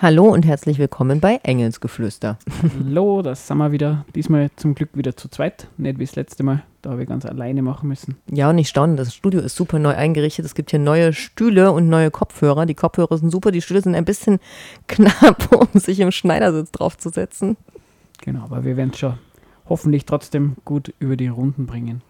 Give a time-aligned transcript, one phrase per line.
[0.00, 2.38] Hallo und herzlich willkommen bei Engelsgeflüster.
[2.84, 4.04] Hallo, das sind wir wieder.
[4.14, 5.66] Diesmal zum Glück wieder zu zweit.
[5.76, 6.62] Nicht wie das letzte Mal.
[6.82, 8.16] Da habe ich ganz alleine machen müssen.
[8.30, 10.44] Ja, und ich staune, das Studio ist super neu eingerichtet.
[10.44, 12.64] Es gibt hier neue Stühle und neue Kopfhörer.
[12.64, 14.38] Die Kopfhörer sind super, die Stühle sind ein bisschen
[14.86, 17.56] knapp, um sich im Schneidersitz draufzusetzen.
[18.20, 19.18] Genau, aber wir werden es schon
[19.68, 22.02] hoffentlich trotzdem gut über die Runden bringen.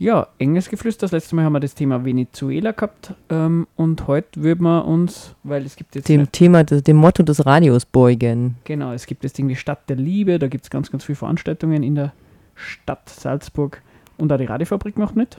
[0.00, 1.04] Ja, enges Geflüster.
[1.04, 3.12] Das letzte Mal haben wir das Thema Venezuela gehabt.
[3.28, 6.08] Ähm, und heute würden wir uns, weil es gibt jetzt.
[6.08, 8.56] Dem Thema, dem Motto des Radios beugen.
[8.64, 10.38] Genau, es gibt jetzt irgendwie Stadt der Liebe.
[10.38, 12.14] Da gibt es ganz, ganz viele Veranstaltungen in der
[12.54, 13.82] Stadt Salzburg.
[14.16, 15.36] Und auch die Radiofabrik macht mit.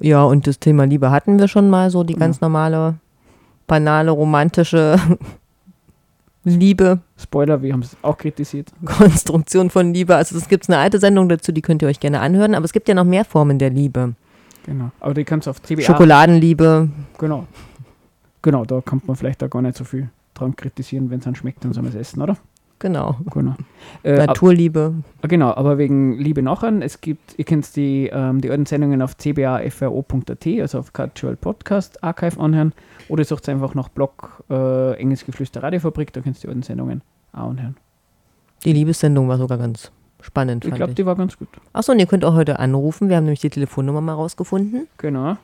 [0.00, 2.26] Ja, und das Thema Liebe hatten wir schon mal, so die Genau.
[2.26, 2.96] ganz normale,
[3.66, 5.00] banale, romantische
[6.50, 8.72] Liebe, Spoiler, wir haben es auch kritisiert.
[8.84, 10.16] Konstruktion von Liebe.
[10.16, 12.54] Also es gibt eine alte Sendung dazu, die könnt ihr euch gerne anhören.
[12.54, 14.14] Aber es gibt ja noch mehr Formen der Liebe.
[14.66, 14.90] Genau.
[15.00, 15.82] Aber die kannst du auf CBA.
[15.82, 16.88] Schokoladenliebe,
[17.18, 17.46] Genau.
[18.42, 21.34] Genau, da kann man vielleicht auch gar nicht so viel dran kritisieren, wenn es einem
[21.34, 22.36] schmeckt, dann soll man es essen, oder?
[22.78, 23.16] Genau.
[23.32, 23.54] Genau.
[24.02, 24.94] Äh, ab- Naturliebe.
[25.22, 29.02] Ah, Genau, aber wegen Liebe nachher, es gibt, ihr könnt die, ähm, die alten Sendungen
[29.02, 32.72] auf cbafro.at, also auf Cultural Podcast Archive anhören,
[33.08, 36.62] oder ihr sucht einfach nach Blog äh, Enges Geflüster Radiofabrik, da könnt ihr die alten
[36.62, 37.76] Sendungen auch anhören.
[38.64, 41.48] Die Liebessendung war sogar ganz spannend, Ich glaube, die war ganz gut.
[41.72, 43.08] Achso, und ihr könnt auch heute anrufen.
[43.08, 44.88] Wir haben nämlich die Telefonnummer mal rausgefunden.
[44.98, 45.36] Genau.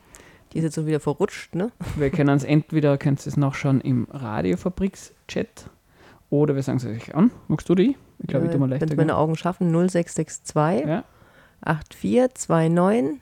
[0.52, 1.70] Die ist jetzt so wieder verrutscht, ne?
[1.96, 5.66] Wir können es entweder, könnt ihr es nachschauen im Radiofabriks-Chat,
[6.30, 7.30] oder wir sagen es euch an.
[7.48, 7.96] Magst du die?
[8.20, 8.90] Ich glaube, ich tue mal Wenn leichter.
[8.92, 11.04] es meine Augen schaffen, 0662 Ja.
[11.62, 13.20] 8429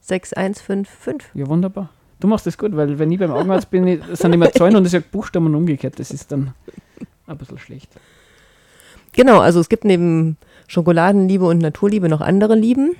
[0.00, 1.28] 6155.
[1.34, 1.90] Ja, wunderbar.
[2.20, 4.84] Du machst das gut, weil wenn ich beim Augenarzt bin, ich- sind immer Zahlen und
[4.84, 5.98] ich sage Buchstaben und umgekehrt.
[5.98, 6.52] Das ist dann
[7.26, 7.90] ein bisschen schlecht.
[9.12, 10.36] Genau, also es gibt neben
[10.68, 12.94] Schokoladenliebe und Naturliebe noch andere Lieben.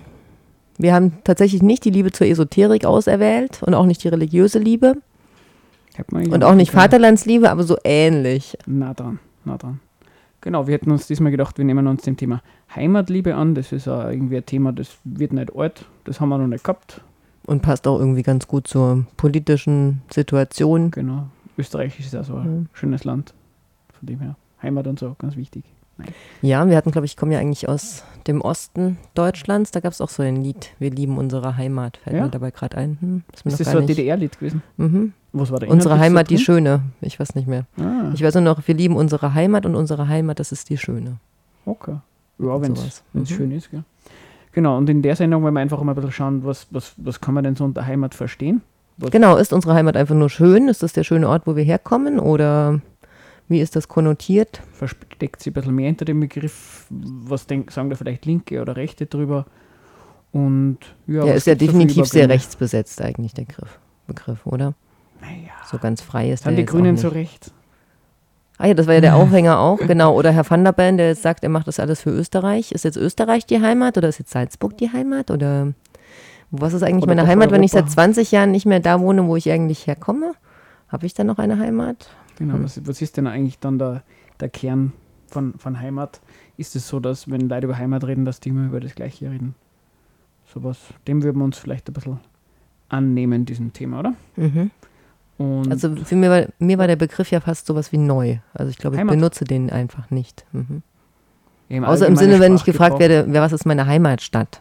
[0.78, 4.96] Wir haben tatsächlich nicht die Liebe zur Esoterik auserwählt und auch nicht die religiöse Liebe
[6.30, 6.70] und auch nicht.
[6.72, 8.56] Vaterlandsliebe, aber so ähnlich.
[8.66, 9.80] Na dran, na dran.
[10.40, 12.42] Genau, wir hätten uns diesmal gedacht, wir nehmen uns dem Thema
[12.74, 13.54] Heimatliebe an.
[13.54, 15.84] Das ist auch irgendwie ein Thema, das wird nicht alt.
[16.04, 17.00] Das haben wir noch nicht gehabt.
[17.46, 20.90] Und passt auch irgendwie ganz gut zur politischen Situation.
[20.90, 21.26] Genau.
[21.58, 22.68] Österreich ist ja so ein Mhm.
[22.72, 23.34] schönes Land.
[23.98, 24.36] Von dem her.
[24.62, 25.64] Heimat und so, ganz wichtig.
[26.40, 29.70] Ja, wir hatten, glaube ich, ich komme ja eigentlich aus dem Osten Deutschlands.
[29.70, 31.98] Da gab es auch so ein Lied, Wir lieben unsere Heimat.
[31.98, 32.22] Fällt Ja?
[32.24, 32.96] mir dabei gerade ein.
[33.00, 34.62] Hm, ist Ist das so ein DDR-Lied gewesen?
[34.76, 35.12] Mhm.
[35.32, 35.98] Was war der Unsere?
[35.98, 36.82] Heimat, die Schöne.
[37.00, 37.64] Ich weiß nicht mehr.
[37.78, 40.76] Ah, Ich weiß nur noch, wir lieben unsere Heimat und unsere Heimat, das ist die
[40.78, 41.16] Schöne.
[41.64, 41.96] okay.
[42.38, 43.02] Ja, wenn es.
[43.12, 43.26] Mhm.
[43.26, 43.84] schön ist, gell?
[44.52, 47.20] Genau, und in der Sendung wollen wir einfach mal ein bisschen schauen, was, was, was
[47.20, 48.62] kann man denn so unter Heimat verstehen?
[48.98, 50.68] Genau, ist unsere Heimat einfach nur schön?
[50.68, 52.18] Ist das der schöne Ort, wo wir herkommen?
[52.18, 52.80] Oder
[53.48, 54.60] wie ist das konnotiert?
[54.72, 56.86] versteckt sich ein bisschen mehr hinter dem Begriff.
[56.90, 59.46] Was denk, sagen da vielleicht Linke oder Rechte drüber?
[60.32, 64.74] Und ja, Ja, was ist ja definitiv sehr rechtsbesetzt eigentlich, der Griff, Begriff, oder?
[65.22, 67.52] Naja, So ganz frei ist sind der die Grünen so rechts?
[68.58, 70.14] Ah ja, das war ja der Aufhänger auch, genau.
[70.16, 72.72] Oder Herr van der Bellen, der jetzt sagt, er macht das alles für Österreich.
[72.72, 75.30] Ist jetzt Österreich die Heimat oder ist jetzt Salzburg die Heimat?
[75.30, 75.72] Oder
[76.50, 77.88] was ist eigentlich Oder meine Heimat, wenn ich Europa?
[77.88, 80.32] seit 20 Jahren nicht mehr da wohne, wo ich eigentlich herkomme?
[80.88, 82.10] Habe ich dann noch eine Heimat?
[82.36, 82.64] Genau, Hm.
[82.64, 84.02] was, was ist denn eigentlich dann der,
[84.40, 84.92] der Kern
[85.28, 86.20] von, von Heimat?
[86.58, 89.30] Ist es so, dass wenn Leute über Heimat reden, dass die immer über das Gleiche
[89.30, 89.54] reden?
[90.52, 90.78] Sowas,
[91.08, 92.20] dem würden wir uns vielleicht ein bisschen
[92.90, 94.14] annehmen, diesem Thema, oder?
[94.36, 94.70] Mhm.
[95.38, 98.38] Und Also für mir war, mir war der Begriff ja fast sowas wie neu.
[98.54, 99.14] Also ich glaube, ich Heimat.
[99.14, 100.44] benutze den einfach nicht.
[100.52, 100.82] Mhm.
[101.68, 104.60] im Außer im Sinne, wenn ich gefragt werde, wer was ist meine Heimatstadt?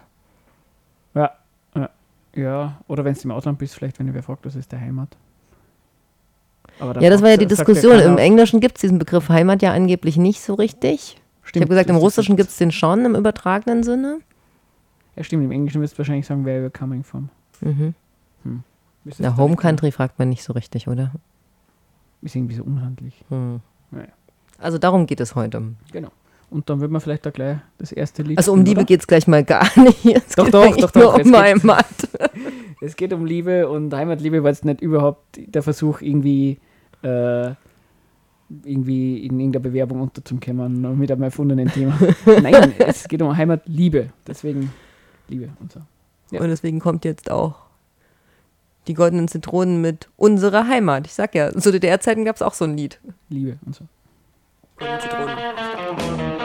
[1.14, 1.32] Ja,
[1.76, 1.90] ja,
[2.36, 2.78] ja.
[2.88, 5.16] oder wenn du im Ausland bist, vielleicht, wenn du wer fragt, was ist der Heimat?
[6.80, 7.98] Ja, das war ja die Diskussion.
[7.98, 11.18] keiner, Im Englischen gibt es diesen Begriff Heimat ja angeblich nicht so richtig.
[11.44, 14.20] ich stimmt, habe gesagt, im Russischen gibt es den schon im übertragenen Sinne.
[15.16, 17.30] Ja, stimmt, im Englischen wirst du wahrscheinlich sagen, where you're coming from.
[17.60, 17.94] Mhm.
[19.18, 19.56] Na, Home?
[19.56, 21.12] Country fragt man nicht so richtig, oder?
[22.22, 23.16] Ist irgendwie so unhandlich.
[23.30, 23.62] Hm.
[23.90, 24.10] Naja.
[24.60, 25.64] Also darum geht es heute.
[25.92, 26.10] Genau.
[26.52, 28.38] Und dann wird man vielleicht da gleich das erste Lied.
[28.38, 30.06] Also um Liebe geht es gleich mal gar nicht.
[30.06, 31.86] Es Doch, geht doch, doch, doch, nur um Heimat.
[32.84, 36.58] Es geht um Liebe und Heimatliebe, weil es nicht überhaupt der Versuch, irgendwie,
[37.04, 37.52] äh,
[38.50, 41.96] irgendwie in irgendeiner Bewerbung unterzukommen mit einem erfundenen Thema.
[42.26, 44.10] Nein, es geht um Heimatliebe.
[44.26, 44.74] Deswegen
[45.28, 45.82] Liebe und so.
[46.32, 46.42] Ja.
[46.42, 47.56] Und deswegen kommt jetzt auch
[48.88, 51.06] die goldenen Zitronen mit Unsere Heimat.
[51.06, 53.00] Ich sag ja, zu DDR-Zeiten gab es auch so ein Lied.
[53.30, 53.86] Liebe und so.
[54.78, 56.41] Goldene Zitronen.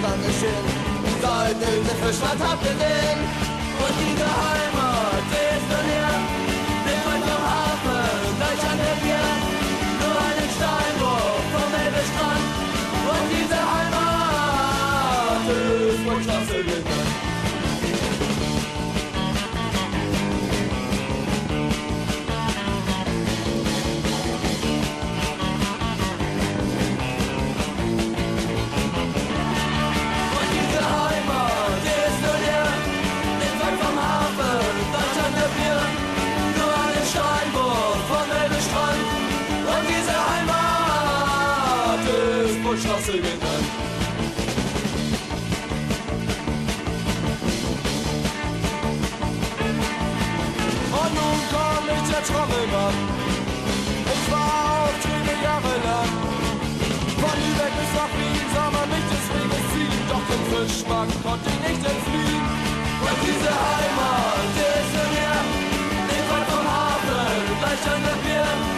[0.00, 0.64] So ist es dann geschehen.
[1.22, 3.18] Seit diese Fischland habt ihr den.
[3.78, 4.97] Und die ist
[52.18, 52.94] der Trommelmann.
[54.14, 56.10] Ich war auch viele Jahre lang.
[57.20, 60.02] Von Lübeck bis nach Wien sah man mich des Weges ziehen.
[60.10, 62.46] Doch dem Fischmarkt konnte ich nicht entfliehen.
[63.06, 65.42] Und diese Heimat, die ist so näher.
[66.10, 68.77] Nicht weit vom Hafen, gleich an der Bier.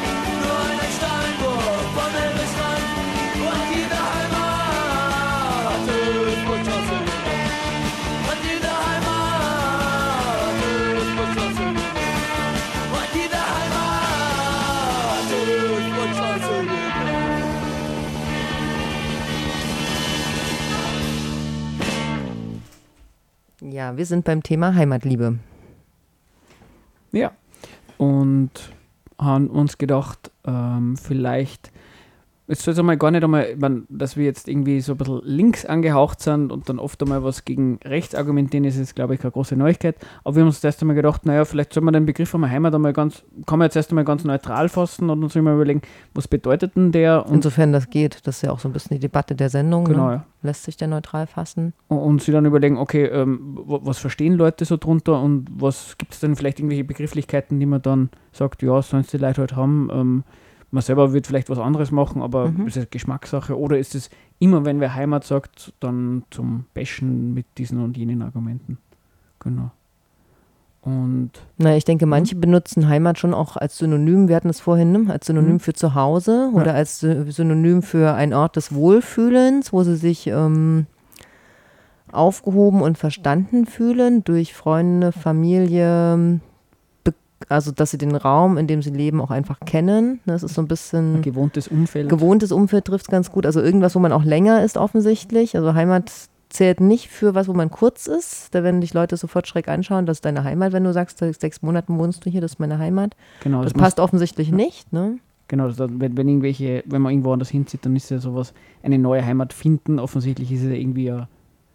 [23.80, 25.38] Ja, wir sind beim Thema Heimatliebe.
[27.12, 27.32] Ja.
[27.96, 28.50] Und
[29.18, 31.72] haben uns gedacht, ähm, vielleicht,
[32.50, 34.98] jetzt soll es einmal gar nicht einmal, ich mein, dass wir jetzt irgendwie so ein
[34.98, 39.14] bisschen links angehaucht sind und dann oft einmal was gegen rechts argumentieren, ist jetzt, glaube
[39.14, 39.96] ich, keine große Neuigkeit.
[40.24, 42.74] Aber wir haben uns erst einmal gedacht, naja, vielleicht soll man den Begriff einmal Heimat
[42.74, 45.80] einmal ganz, kann man jetzt erst einmal ganz neutral fassen und uns mal überlegen,
[46.12, 47.24] was bedeutet denn der?
[47.26, 49.84] Und, Insofern das geht, das ist ja auch so ein bisschen die Debatte der Sendung.
[49.84, 50.24] genau, Ne?
[50.42, 51.72] Lässt sich der neutral fassen?
[51.88, 55.96] und, und sie dann überlegen, okay, ähm, wa- was verstehen Leute so drunter und was
[55.98, 59.40] gibt es denn vielleicht irgendwelche Begrifflichkeiten, die man dann sagt, ja, sollen es die Leute
[59.42, 59.88] halt haben.
[59.92, 60.24] Ähm,
[60.70, 62.66] man selber wird vielleicht was anderes machen, aber Mhm.
[62.66, 64.08] ist es Geschmackssache oder ist es
[64.38, 68.78] immer, wenn wer Heimat sagt, dann zum Bashen mit diesen und jenen Argumenten.
[69.40, 69.70] Genau.
[70.82, 74.92] Und Na, ich denke, manche benutzen Heimat schon auch als Synonym, wir hatten es vorhin,
[74.92, 75.12] ne?
[75.12, 75.60] als Synonym Mhm.
[75.60, 76.58] für zu Hause Ja.
[76.60, 80.86] oder als Sy- Synonym für einen Ort des Wohlfühlens, wo sie sich ähm,
[82.12, 86.40] aufgehoben und verstanden fühlen durch Freunde, Familie,
[87.50, 90.20] also dass sie den Raum, in dem sie leben, auch einfach kennen.
[90.26, 92.08] Das ist so ein ein bisschen gewohntes Umfeld.
[92.08, 93.44] gewohntes Umfeld trifft es ganz gut.
[93.46, 95.56] Also irgendwas, wo man auch länger ist offensichtlich.
[95.56, 96.10] Also Heimat
[96.48, 98.54] zählt nicht für was, wo man kurz ist.
[98.54, 101.40] Da werden dich Leute sofort schräg anschauen, das ist deine Heimat, wenn du sagst, seit
[101.40, 103.16] sechs Monaten wohnst du hier, das ist meine Heimat.
[103.42, 104.92] genau, Das das passt offensichtlich nicht.
[104.92, 105.18] Ne?
[105.48, 108.52] Genau, das, wenn, wenn irgendwelche, wenn man irgendwo anders hinzieht, dann ist ja sowas,
[108.82, 109.98] eine neue Heimat finden.
[109.98, 111.28] Offensichtlich ist es ja irgendwie ja,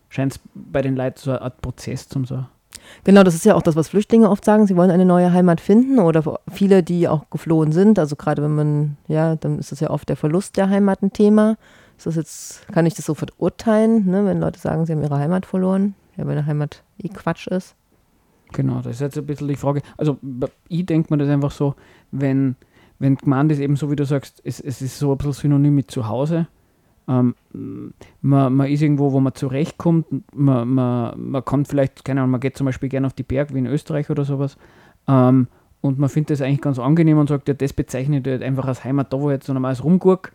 [0.10, 2.46] scheint es bei den Leuten so eine Art Prozess zum so.
[3.04, 4.68] Genau, das ist ja auch das, was Flüchtlinge oft sagen.
[4.68, 8.00] Sie wollen eine neue Heimat finden oder viele, die auch geflohen sind.
[8.00, 11.14] Also gerade wenn man, ja, dann ist das ja oft der Verlust der Heimat ein
[11.14, 11.58] Thema.
[11.98, 15.18] Ist das jetzt, kann ich das so verurteilen, ne, wenn Leute sagen, sie haben ihre
[15.18, 15.96] Heimat verloren?
[16.18, 17.76] Ja, wenn eine Heimat eh Quatsch ist.
[18.52, 19.82] Genau, das ist jetzt ein bisschen die Frage.
[19.98, 20.18] Also
[20.68, 21.76] ich denke mir das einfach so,
[22.12, 22.56] wenn,
[23.00, 25.76] wenn gemeint ist, eben so wie du sagst, es, es ist so ein bisschen synonym
[25.76, 26.48] mit zu Hause.
[27.08, 27.36] Ähm,
[28.22, 32.40] man, man ist irgendwo, wo man zurechtkommt, man, man, man kommt vielleicht, keine Ahnung, man
[32.40, 34.58] geht zum Beispiel gerne auf die Berg wie in Österreich oder sowas.
[35.08, 35.48] Ähm,
[35.82, 38.84] und man findet das eigentlich ganz angenehm und sagt, ja, das bezeichnet halt einfach als
[38.84, 40.32] Heimat, da wo jetzt so normal rumguck.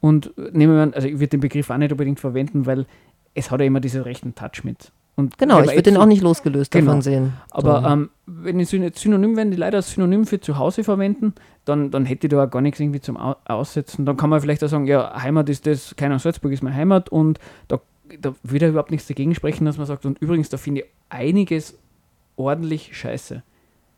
[0.00, 2.86] Und äh, nehmen wir an, also ich würde den Begriff auch nicht unbedingt verwenden, weil
[3.34, 4.92] es hat ja immer diesen rechten Touch mit.
[5.14, 6.86] Und Genau, ich würde den auch nicht losgelöst Genau.
[6.86, 7.32] davon sehen.
[7.50, 7.86] aber So.
[7.88, 11.34] ähm, wenn ich Syn- Synonym, wenn die Leute als Synonym für zu Hause verwenden,
[11.66, 14.06] dann, dann hätte ich da auch gar nichts irgendwie zum Au- Aussetzen.
[14.06, 16.74] Dann kann man vielleicht auch sagen, ja, Heimat ist das, keine Ahnung, Salzburg ist meine
[16.76, 17.38] Heimat und
[17.68, 17.78] da,
[18.20, 21.78] da würde überhaupt nichts dagegen sprechen, dass man sagt, und übrigens, da finde ich einiges
[22.36, 23.42] ordentlich scheiße.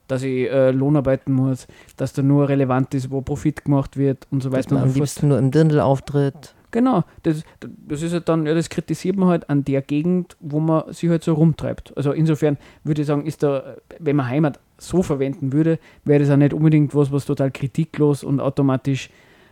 [0.09, 1.66] Dass ich äh, Lohn arbeiten muss,
[1.97, 4.92] dass da nur relevant ist, wo Profit gemacht wird und so dass weiter man am
[4.94, 6.54] liebsten nur im Dirndl auftritt.
[6.75, 10.59] Genau, das, das ist halt dann, ja, das kritisiert man halt an der Gegend, wo
[10.59, 11.97] man sich halt so rumtreibt.
[11.97, 16.31] Also insofern würde ich sagen, ist da, wenn man Heimat so verwenden würde, wäre das
[16.31, 19.09] auch nicht unbedingt was, was total kritiklos und automatisch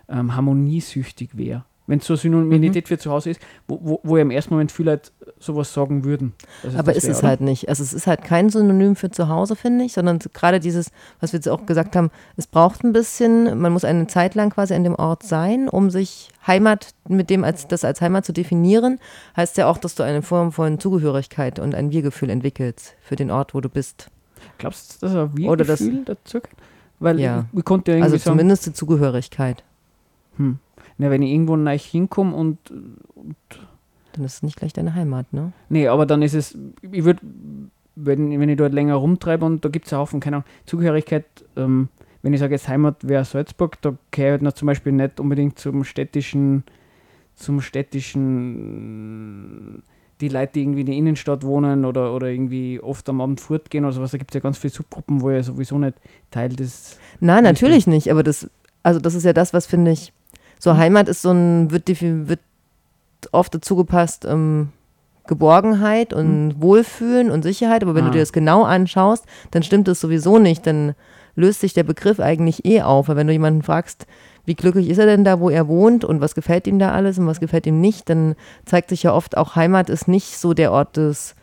[0.08, 1.64] ähm, harmoniesüchtig wäre.
[1.88, 4.92] Wenn es so Synonymität für zu Hause ist, wo, wo, wo im ersten Moment viele
[4.92, 5.10] Leute
[5.40, 6.32] sowas sagen würden.
[6.62, 7.28] dass Aber ist es oder?
[7.28, 7.68] halt nicht.
[7.68, 11.32] Also es ist halt kein Synonym für zu Hause, finde ich, sondern gerade dieses, was
[11.32, 14.74] wir jetzt auch gesagt haben, es braucht ein bisschen, man muss eine Zeit lang quasi
[14.74, 19.00] an dem Ort sein, um sich Heimat mit dem als das als Heimat zu definieren,
[19.36, 23.32] heißt ja auch, dass du eine Form von Zugehörigkeit und ein Wir-Gefühl entwickelst für den
[23.32, 24.06] Ort, wo du bist.
[24.58, 25.14] Glaubst du, dass
[25.46, 26.38] Oder das- Wir-Gefühl dazu?
[27.00, 27.46] Weil Ja.
[27.52, 29.64] ich, ich konnte ja irgendwie Also zumindest die Zugehörigkeit.
[30.36, 30.60] Hm.
[31.02, 32.58] Na, wenn ich irgendwo neu hinkomme und,
[34.12, 35.52] Dann ist es nicht gleich deine Heimat, ne?
[35.68, 36.56] Nee, aber dann ist es,
[36.92, 37.20] ich würde,
[37.96, 41.24] wenn, wenn ich dort länger rumtreibe und da gibt es einen Haufen, keine Ahnung, Zugehörigkeit,
[41.56, 41.88] ähm,
[42.22, 45.18] wenn ich sage jetzt Heimat wäre Salzburg, da gehöre ich halt noch zum Beispiel nicht
[45.18, 46.62] unbedingt zum städtischen,
[47.34, 49.82] zum städtischen,
[50.20, 53.84] die Leute, die irgendwie in der Innenstadt wohnen oder, oder irgendwie oft am Abend fortgehen
[53.84, 55.96] oder sowas, da gibt es ja ganz viele Subgruppen, wo ich sowieso nicht
[56.30, 58.48] Teil des, Nein, natürlich nicht, aber das,
[58.84, 60.12] also das ist ja das, was finde ich,
[60.62, 62.38] so Heimat ist so ein, wird, wird
[63.32, 64.68] oft dazu gepasst, ähm,
[65.26, 68.06] Geborgenheit und Wohlfühlen und Sicherheit, aber wenn Ah.
[68.08, 70.94] du dir das genau anschaust, dann stimmt das sowieso nicht, dann
[71.34, 74.06] löst sich der Begriff eigentlich eh auf, weil wenn du jemanden fragst,
[74.44, 77.18] wie glücklich ist er denn da, wo er wohnt und was gefällt ihm da alles
[77.18, 80.54] und was gefällt ihm nicht, dann zeigt sich ja oft auch, Heimat ist nicht so
[80.54, 81.34] der Ort des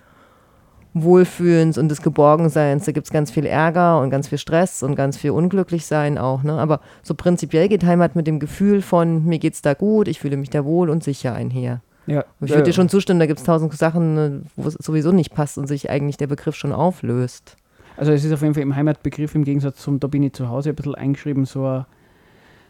[0.93, 2.85] Wohlfühlens und des Geborgenseins.
[2.85, 6.43] Da gibt es ganz viel Ärger und ganz viel Stress und ganz viel Unglücklichsein auch.
[6.43, 6.53] Ne?
[6.53, 10.37] Aber so prinzipiell geht Heimat mit dem Gefühl von, mir geht's da gut, ich fühle
[10.37, 11.81] mich da wohl und sicher einher.
[12.07, 12.23] ja.
[12.39, 15.11] Und ich würde dir schon zustimmen, da gibt es tausend Sachen, ne, wo es sowieso
[15.11, 17.55] nicht passt und sich eigentlich der Begriff schon auflöst.
[17.95, 20.49] Also es ist auf jeden Fall im Heimatbegriff im Gegensatz zum Da bin ich zu
[20.49, 21.85] Hause ein bisschen eingeschrieben, so ein,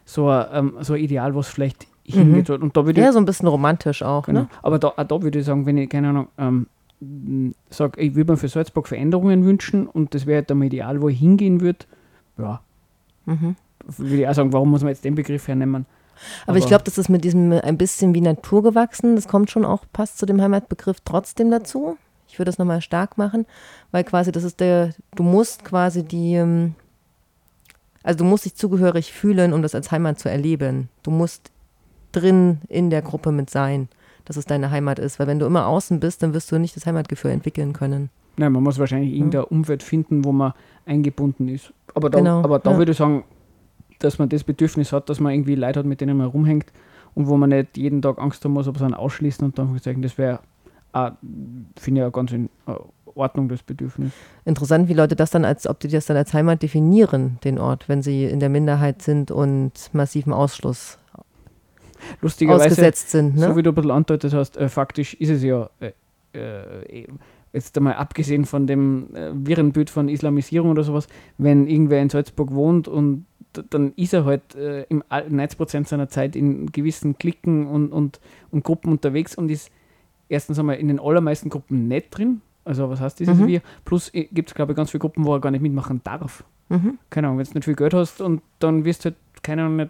[0.04, 2.50] so ein, ähm, so ein Ideal, was vielleicht hingeht.
[2.50, 4.26] Und da würde Ja, so ein bisschen romantisch auch.
[4.26, 4.42] Genau.
[4.42, 4.50] Ne?
[4.64, 6.68] Aber da, auch da würde ich sagen, wenn ich, keine Ahnung, ähm,
[7.70, 11.10] sage, ich würde mir für Salzburg Veränderungen wünschen und das wäre halt ein Ideal, wo
[11.10, 11.86] ich hingehen würde,
[12.38, 12.62] ja,
[13.26, 13.56] Mhm.
[13.98, 15.86] würde ich auch sagen, warum muss man jetzt den Begriff hernehmen?
[16.46, 19.16] Aber, ich glaube, das ist mit diesem ein bisschen wie Natur gewachsen.
[19.16, 21.98] Das kommt schon auch, passt zu dem Heimatbegriff trotzdem dazu.
[22.28, 23.46] Ich würde das nochmal stark machen,
[23.92, 26.76] weil quasi das ist der, du musst quasi die, ähm,
[28.04, 30.90] also du musst dich zugehörig fühlen, um das als Heimat zu erleben.
[31.04, 31.52] Du musst
[32.12, 33.88] drin in der Gruppe mit sein,
[34.30, 35.18] dass es deine Heimat ist.
[35.20, 38.12] Weil wenn du immer außen bist, dann wirst du nicht das Heimatgefühl entwickeln können.
[38.38, 40.54] Nein, man muss wahrscheinlich irgendein Umfeld finden, wo man
[40.86, 41.74] eingebunden ist.
[41.96, 42.78] Aber da, Genau, aber da ja.
[42.78, 43.24] würde ich sagen,
[43.98, 46.72] dass man das Bedürfnis hat, dass man irgendwie Leute hat, mit denen man rumhängt
[47.16, 49.76] und wo man nicht jeden Tag Angst haben muss, ob sie einen ausschließen und dann
[49.80, 50.40] sagen, das wäre,
[51.76, 52.74] finde ich auch ganz in äh,
[53.16, 54.14] Ordnung, das Bedürfnis.
[54.46, 57.90] Interessant, wie Leute das dann als, ob die das dann als Heimat definieren, den Ort,
[57.90, 61.00] wenn sie in der Minderheit sind und massiven Ausschluss
[62.22, 63.36] Lustigerweise, ausgesetzt sind.
[63.36, 63.48] Ne?
[63.48, 65.92] so wie du ein bisschen andeutet hast, äh, faktisch ist es ja, äh,
[66.38, 67.08] äh,
[67.54, 72.52] jetzt einmal abgesehen von dem äh, Virenbild von Islamisierung oder sowas, wenn irgendwer in Salzburg
[72.54, 73.26] wohnt und
[73.72, 78.20] dann ist er halt äh, im all- 90% seiner Zeit in gewissen Klicken und, und,
[78.52, 79.72] und Gruppen unterwegs und ist
[80.30, 82.42] erstens einmal in den allermeisten Gruppen nicht drin.
[82.64, 83.48] Also was heißt dieses Mhm.
[83.48, 83.62] Wir?
[83.86, 86.44] Plus gibt es, glaube ich, ganz viele Gruppen, wo er gar nicht mitmachen darf.
[86.70, 87.00] Mhm.
[87.10, 89.76] Keine Ahnung, wenn du nicht viel Geld hast und dann wirst du halt, keine Ahnung,
[89.78, 89.90] nicht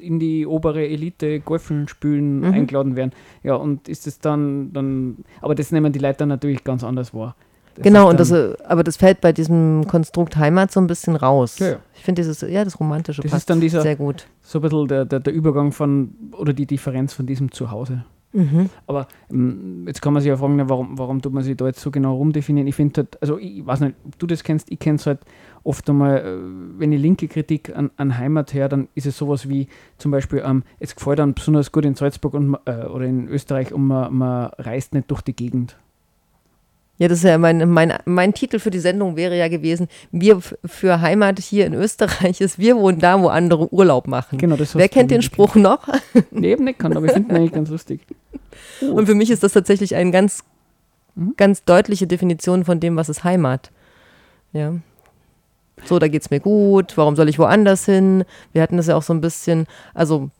[0.00, 2.44] in die obere Elite Golfen spielen Mhm.
[2.52, 3.12] eingeladen werden.
[3.42, 7.14] Ja, und ist es dann, dann, aber das nehmen die Leute dann natürlich ganz anders
[7.14, 7.34] wahr.
[7.74, 11.14] Das Genau, und das, äh, aber das fällt bei diesem Konstrukt Heimat so ein bisschen
[11.16, 11.58] raus.
[11.60, 11.76] Ja, ja.
[11.94, 14.26] Ich finde dieses, ja, das Romantische Das passt ist dann dieser- sehr gut.
[14.42, 18.04] so ein bisschen der, der, der Übergang von, oder die Differenz von diesem Zuhause.
[18.32, 18.68] Mhm.
[18.86, 21.80] Aber ähm, jetzt kann man sich ja fragen, warum, warum tut man sich da jetzt
[21.80, 22.66] so genau rumdefinieren?
[22.68, 25.20] Ich finde halt, also ich weiß nicht, ob du das kennst, ich kenne es halt
[25.64, 29.48] oft einmal, äh, wenn ich linke Kritik an, an Heimat her, dann ist es sowas
[29.48, 33.28] wie zum Beispiel, ähm, es gefällt einem besonders gut in Salzburg und, äh, oder in
[33.28, 35.76] Österreich und man, man reist nicht durch die Gegend.
[36.98, 40.40] Ja, das ist ja mein, mein, mein Titel für die Sendung wäre ja gewesen, wir
[40.40, 44.38] für Heimat hier in Österreich ist, wir wohnen da, wo andere Urlaub machen.
[44.38, 45.86] Genau, das Wer kennt den Spruch noch?
[46.32, 48.00] Nee, eben nicht kann, aber ich finde ihn eigentlich ganz lustig.
[48.80, 50.42] Und für mich ist das tatsächlich eine ganz,
[51.18, 51.34] Mhm.
[51.36, 53.70] ganz deutliche Definition von dem, was ist Heimat.
[54.52, 54.74] Ja.
[55.84, 58.24] So, da geht es mir gut, warum soll ich woanders hin?
[58.52, 60.30] Wir hatten das ja auch so ein bisschen, also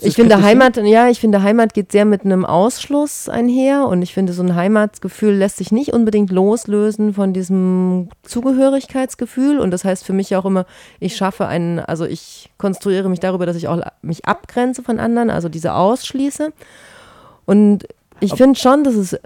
[0.00, 0.42] ich finde?
[0.42, 4.42] Heimat, ja, ich finde Heimat geht sehr mit einem Ausschluss einher und ich finde so
[4.42, 10.34] ein Heimatsgefühl lässt sich nicht unbedingt loslösen von diesem Zugehörigkeitsgefühl und das heißt für mich
[10.34, 10.64] auch immer,
[10.98, 15.28] ich schaffe einen, also ich konstruiere mich darüber, dass ich auch mich abgrenze von anderen,
[15.28, 16.52] also diese ausschließe
[17.44, 17.86] und
[18.20, 19.18] ich finde schon, dass es,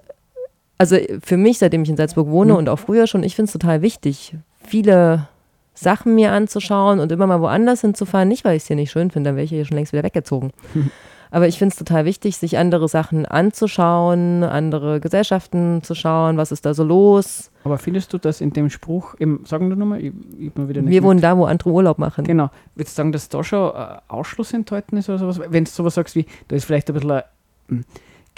[0.79, 2.59] also für mich, seitdem ich in Salzburg wohne Mhm.
[2.59, 4.35] und auch früher schon, ich finde es total wichtig,
[4.67, 5.29] viele
[5.75, 8.29] Sachen mir anzuschauen und immer mal woanders hinzufahren.
[8.29, 10.03] Nicht, weil ich es hier nicht schön finde, dann wäre ich hier schon längst wieder
[10.05, 10.53] weggezogen.
[11.33, 16.53] Aber ich finde es total wichtig, sich andere Sachen anzuschauen, andere Gesellschaften zu schauen, was
[16.53, 17.51] ist da so los.
[17.65, 20.83] Aber findest du, dass in dem Spruch, eben, sagen wir nochmal, ich, ich mal wieder
[20.83, 22.25] nicht Wir mit- wohnen da, wo andere Urlaub machen.
[22.25, 22.49] Genau.
[22.77, 25.41] Würdest du sagen, dass da schon äh, Ausschluss enthalten ist oder sowas?
[25.49, 27.85] Wenn du sowas sagst wie, da ist vielleicht ein bisschen ein,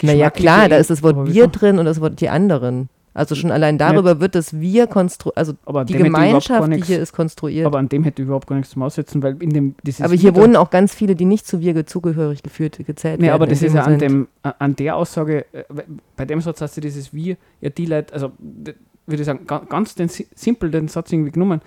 [0.01, 2.89] naja, klar, da ist das Wort wir so- drin und das Wort die anderen.
[3.13, 5.53] Also schon allein darüber wird das Wir konstruiert, also
[5.85, 7.65] die Gemeinschaft, die hier ist, konstruiert.
[7.65, 10.13] Aber an dem hätte ich überhaupt gar nichts zum Aussetzen, weil in dem, dieses Aber
[10.13, 13.35] hier wohnen auch ganz viele, die nicht zu wir zugehörig geführt, gezählt Nee, werden.
[13.35, 15.63] aber das ist ja an, dem, äh, an der Aussage, äh,
[16.15, 18.31] bei dem Satz hast du dieses Wir, ja die Leute, also
[19.07, 21.61] würde ich sagen, ga- ganz den, si- simpel den Satz irgendwie genommen,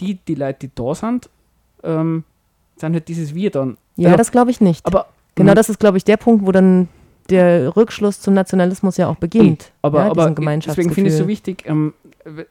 [0.00, 1.30] die, die Leute, die da sind,
[1.84, 2.24] ähm,
[2.76, 3.76] sind halt dieses Wir dann.
[3.96, 4.84] Ja, Also, das glaube ich nicht.
[4.84, 6.88] Aber genau das ist, glaube ich, der Punkt, wo dann
[7.30, 9.72] der Rückschluss zum Nationalismus ja auch beginnt.
[9.82, 11.94] Aber, ja, aber deswegen finde ich es so wichtig, ähm,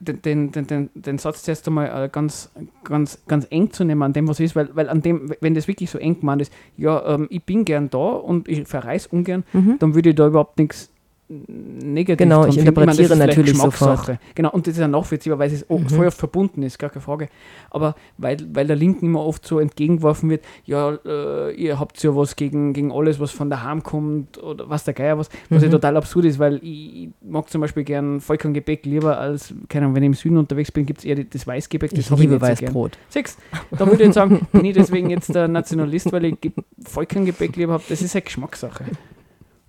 [0.00, 2.50] den, den, den, den, den Satz zuerst einmal äh, ganz,
[2.84, 5.68] ganz, ganz eng zu nehmen an dem, was ist, weil, weil an dem, wenn das
[5.68, 9.44] wirklich so eng gemeint ist, ja, ähm, ich bin gern da und ich verreise ungern,
[9.52, 9.76] Mhm.
[9.78, 10.90] dann würde ich da überhaupt nichts
[11.28, 13.96] negativ Genau, ich meine, interpretiere ist vielleicht natürlich Geschmackssache.
[13.98, 14.18] sofort.
[14.34, 15.88] Genau, und das ist ja nachvollziehbar, weil es Mhm.
[15.88, 17.28] voll oft verbunden ist, gar keine Frage.
[17.70, 22.16] Aber weil, weil der Linken immer oft so entgegengeworfen wird, ja, äh, ihr habt ja
[22.16, 25.68] was gegen, gegen alles, was von daheim kommt oder was der Geier was, was ja
[25.68, 25.72] Mhm.
[25.72, 29.96] total absurd ist, weil ich, ich mag zum Beispiel gern Vollkorngebäck lieber als, keine Ahnung,
[29.96, 32.30] wenn ich im Süden unterwegs bin, gibt es eher das Weißgebäck, das Ich habe ich
[32.30, 32.64] liebe nicht so.
[32.66, 32.98] Weißbrot.
[33.10, 33.36] Sechs.
[33.70, 36.52] Da würde ich jetzt sagen, bin ich deswegen jetzt der Nationalist, weil ich Ge-
[36.86, 37.82] Vollkorngebäck lieber habe.
[37.88, 38.84] Das ist eine Geschmackssache.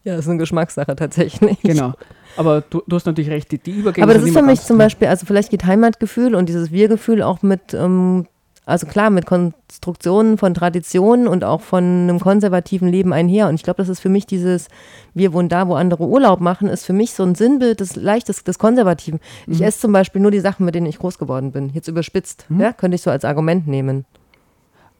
[0.04, 1.60] Ja, das ist eine Geschmackssache tatsächlich.
[1.62, 1.94] Genau.
[2.38, 4.62] Aber du, du hast natürlich recht, die, die Übergänge Aber das sind ist für mich
[4.62, 4.78] zum.
[4.78, 8.28] Beispiel, also vielleicht geht Heimatgefühl und dieses Wir-Gefühl auch mit, ähm,
[8.66, 13.50] also klar, mit Konstruktionen von Traditionen und auch von einem konservativen Leben einher.
[13.50, 14.68] Und ich glaube, das ist für mich dieses,
[15.14, 18.44] wir wohnen da, wo andere Urlaub machen, ist für mich so ein Sinnbild des Leichtes,
[18.44, 19.20] des Konservativen.
[19.48, 19.66] Ich Mhm.
[19.66, 21.72] esse zum Beispiel nur die Sachen, mit denen ich groß geworden bin.
[21.74, 22.62] Jetzt überspitzt, Mhm.
[22.62, 24.06] ja, könnte ich so als Argument nehmen.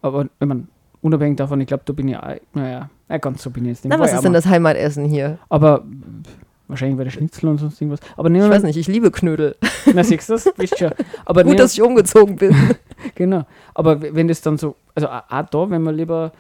[0.02, 0.68] Aber wenn man
[1.02, 2.18] unabhängig davon, ich glaube, da bin ich,
[2.54, 3.94] naja, ja, ganz so bin ich jetzt nicht.
[3.96, 5.38] Na, was ist denn das Heimatessen hier?
[5.50, 5.84] Aber
[6.68, 8.00] wahrscheinlich war der Schnitzel und sonst irgendwas.
[8.16, 9.56] Aber Ich weiß nicht, ich liebe Knödel.
[9.94, 10.50] Na, siehst du das?
[10.58, 10.92] Wisst schon.
[11.26, 12.56] Aber Gut, dass ich umgezogen bin.
[13.16, 13.46] Genau.
[13.74, 16.34] Aber wenn das dann so, also auch da, wenn man lieber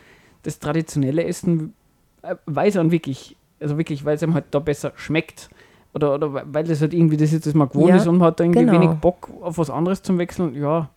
[0.44, 1.74] das traditionelle Essen,
[2.22, 2.36] äh,
[2.68, 5.50] es dann wirklich, also wirklich, weil es einem halt da besser schmeckt.
[5.94, 8.18] Oder, oder weil- weil das halt irgendwie das jetzt das mal gewohnt Ja, ist und
[8.18, 8.74] man hat da irgendwie genau.
[8.74, 10.90] wenig Bock auf was anderes zum Wechseln, ja.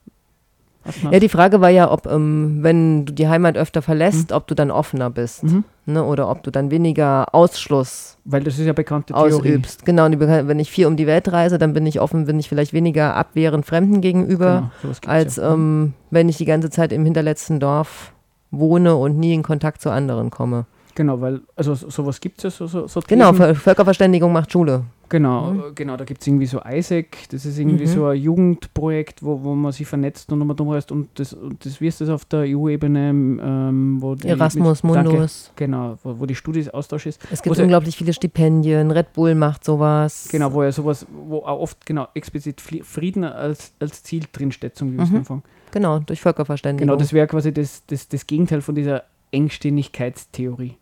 [1.10, 4.54] Ja, die Frage war ja, ob, ähm, wenn du die Heimat öfter verlässt, ob du
[4.54, 5.44] dann offener bist.
[5.44, 5.64] Mhm.
[5.86, 6.02] Ne?
[6.04, 9.32] Oder ob du dann weniger Ausschluss Weil das ist ja bekannte Theorie.
[9.34, 9.84] ausübst.
[9.84, 12.48] Genau, Bekan- wenn ich viel um die Welt reise, dann bin ich offen, bin ich
[12.48, 15.52] vielleicht weniger abwehrend Fremden gegenüber, Genau, als ja.
[15.52, 18.12] ähm, wenn ich die ganze Zeit im hinterletzten Dorf
[18.50, 20.66] wohne und nie in Kontakt zu anderen komme.
[20.94, 23.30] Genau, weil, also so- sowas gibt es ja, so, so, so Genau.
[23.30, 24.84] Völ- Völkerverständigung macht Schule.
[25.08, 27.88] Genau, äh, genau, da gibt es irgendwie so Isaac, das ist irgendwie Mhm.
[27.90, 31.80] so ein Jugendprojekt, wo, wo man sich vernetzt und nochmal rumreist und das, und das
[31.82, 35.50] wie ist das auf der EU-Ebene, ähm, wo die, Erasmus, mit- danke, Mundus.
[35.56, 37.20] Genau, wo, wo die Studiesaustausch ist.
[37.30, 38.90] Es gibt unglaublich viele Stipendien.
[38.90, 40.28] Red Bull macht sowas.
[40.30, 44.92] Genau, wo ja sowas, wo auch oft genau explizit Frieden als, als Ziel drinsteht zum
[44.96, 45.18] gewissen Mhm.
[45.18, 45.42] Umfang.
[45.72, 46.86] Genau, durch Völkerverständigung.
[46.88, 50.76] Genau, das wäre quasi das, das, das Gegenteil von dieser Engständigkeitstheorie.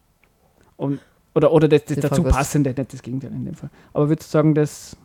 [0.80, 1.00] Und,
[1.34, 3.70] oder, oder das, das dazu passende, nicht das Gegenteil in dem Fall.
[3.92, 4.96] Aber würdest du sagen, dass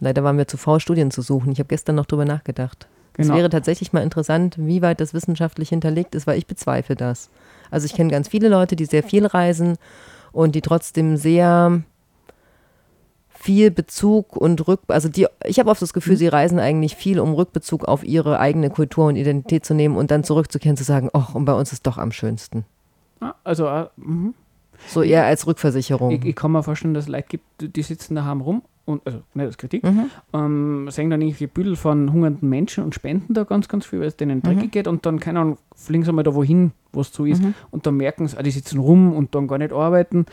[0.00, 1.52] Leider waren wir zu faul, Studien zu suchen.
[1.52, 2.88] Ich habe gestern noch drüber nachgedacht.
[3.16, 6.96] Es genau, wäre tatsächlich mal interessant, wie weit das wissenschaftlich hinterlegt ist, weil ich bezweifle
[6.96, 7.30] das.
[7.70, 9.76] Also ich kenne ganz viele Leute, die sehr viel reisen
[10.32, 11.82] und die trotzdem sehr
[13.28, 15.94] viel Bezug und Rück, also die, ich habe oft das Mhm.
[15.94, 19.96] Gefühl, sie reisen eigentlich viel, um Rückbezug auf ihre eigene Kultur und Identität zu nehmen
[19.96, 22.64] und dann zurückzukehren, zu sagen, ach, und bei uns ist doch am schönsten.
[23.20, 24.34] Ah, also äh, mhm.
[24.86, 26.10] So eher als Rückversicherung.
[26.12, 27.44] ich, ich kann mir vorstellen, dass es Leute gibt,
[27.76, 30.10] die- sitzen daheim rum und, also nicht als Kritik, Mhm.
[30.32, 34.08] ähm, sehen dann irgendwie Büdel von hungernden Menschen und spenden da ganz, ganz viel, weil
[34.08, 37.12] es denen dreckig geht und dann, keine Ahnung, fliegen sie mal da wohin, wo es
[37.12, 37.54] so ist Mhm.
[37.70, 40.26] und dann merken sie, ah, die sitzen rum und dann gar nicht arbeiten,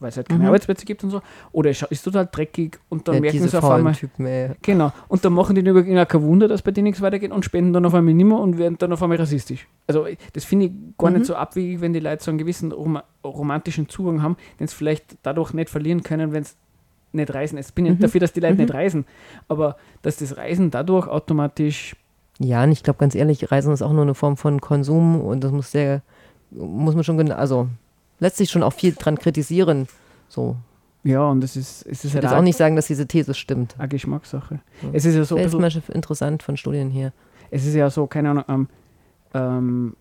[0.00, 0.46] weil es halt keine Mhm.
[0.48, 1.22] Arbeitsplätze gibt und so.
[1.52, 4.50] Oder es ist total dreckig und dann ja, merken sie auf einmal, Typen, ey.
[4.62, 7.30] genau, und dann machen die dann übrigens auch kein Wunder, dass bei denen nichts weitergeht
[7.32, 9.66] und spenden dann auf einmal nimmer und werden dann auf einmal rassistisch.
[9.86, 11.16] Also äh, das finde ich gar Mhm.
[11.18, 14.74] nicht so abwegig, wenn die Leute so einen gewissen rom romantischen Zugang haben, den sie
[14.76, 16.54] vielleicht dadurch nicht verlieren können, wenn sie
[17.12, 17.58] nicht reisen.
[17.58, 18.02] Es bin ich nicht Mhm.
[18.02, 18.60] dafür, dass die Leute Mhm.
[18.60, 19.04] nicht reisen,
[19.48, 21.96] aber dass das Reisen dadurch automatisch
[22.38, 25.42] Ja, und ich glaube ganz ehrlich, Reisen ist auch nur eine Form von Konsum und
[25.42, 26.02] das muss sehr,
[26.50, 27.68] muss man schon, gen- also
[28.20, 29.88] lässt sich schon auch viel dran kritisieren.
[30.28, 30.56] So.
[31.04, 33.06] ja, und das ist, es ist Ich halt würde jetzt auch nicht sagen, dass diese
[33.06, 33.74] These stimmt.
[33.78, 34.60] eine Geschmackssache.
[34.82, 34.88] Ja.
[34.92, 37.12] Es ist ja so jetzt bisschen, zum Beispiel interessant von Studien hier.
[37.50, 38.68] es ist ja so, keine Ahnung, ähm,
[39.34, 39.96] ähm,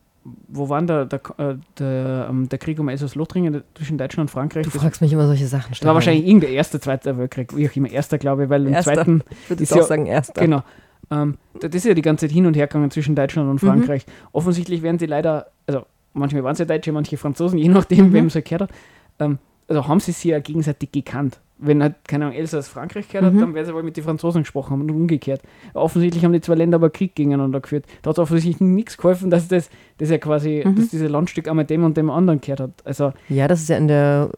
[0.48, 4.64] wo war der, der, äh, der, ähm, der Krieg um Elsass-Lothringen zwischen Deutschland und Frankreich?
[4.66, 5.72] Du Das- fragst mich immer solche Sachen.
[5.72, 8.74] Das war wahrscheinlich irgendein erster, zweiter Weltkrieg, wie auch immer, erster, glaube ich, weil im
[8.74, 8.96] Erster.
[8.96, 10.42] zweiten, Ich würde ist jetzt auch ja- sagen, erster.
[10.42, 10.64] genau,
[11.12, 13.62] ähm, da- das ist ja die ganze Zeit hin und her gegangen zwischen Deutschland und
[13.62, 13.68] Mhm.
[13.68, 14.06] Frankreich.
[14.32, 18.14] Offensichtlich werden sie leider, also manchmal waren sie Deutsche, manche Franzosen, je nachdem, Mhm.
[18.14, 18.70] wem es halt gehört hat,
[19.20, 21.40] ähm, also haben sie sich ja gegenseitig gekannt.
[21.58, 23.38] Wenn halt, keine Ahnung, Elsass Frankreich gehört Mhm.
[23.38, 25.42] hat, dann werden sie wohl mit den Franzosen gesprochen haben und umgekehrt.
[25.74, 27.86] Offensichtlich haben die zwei Länder aber Krieg gegeneinander geführt.
[28.02, 30.76] Da hat es offensichtlich nichts geholfen, dass das, das ja quasi, Mhm.
[30.76, 32.72] dass dieses Landstück einmal dem und dem anderen gehört hat.
[32.84, 34.30] Also Ja, das ist ja in der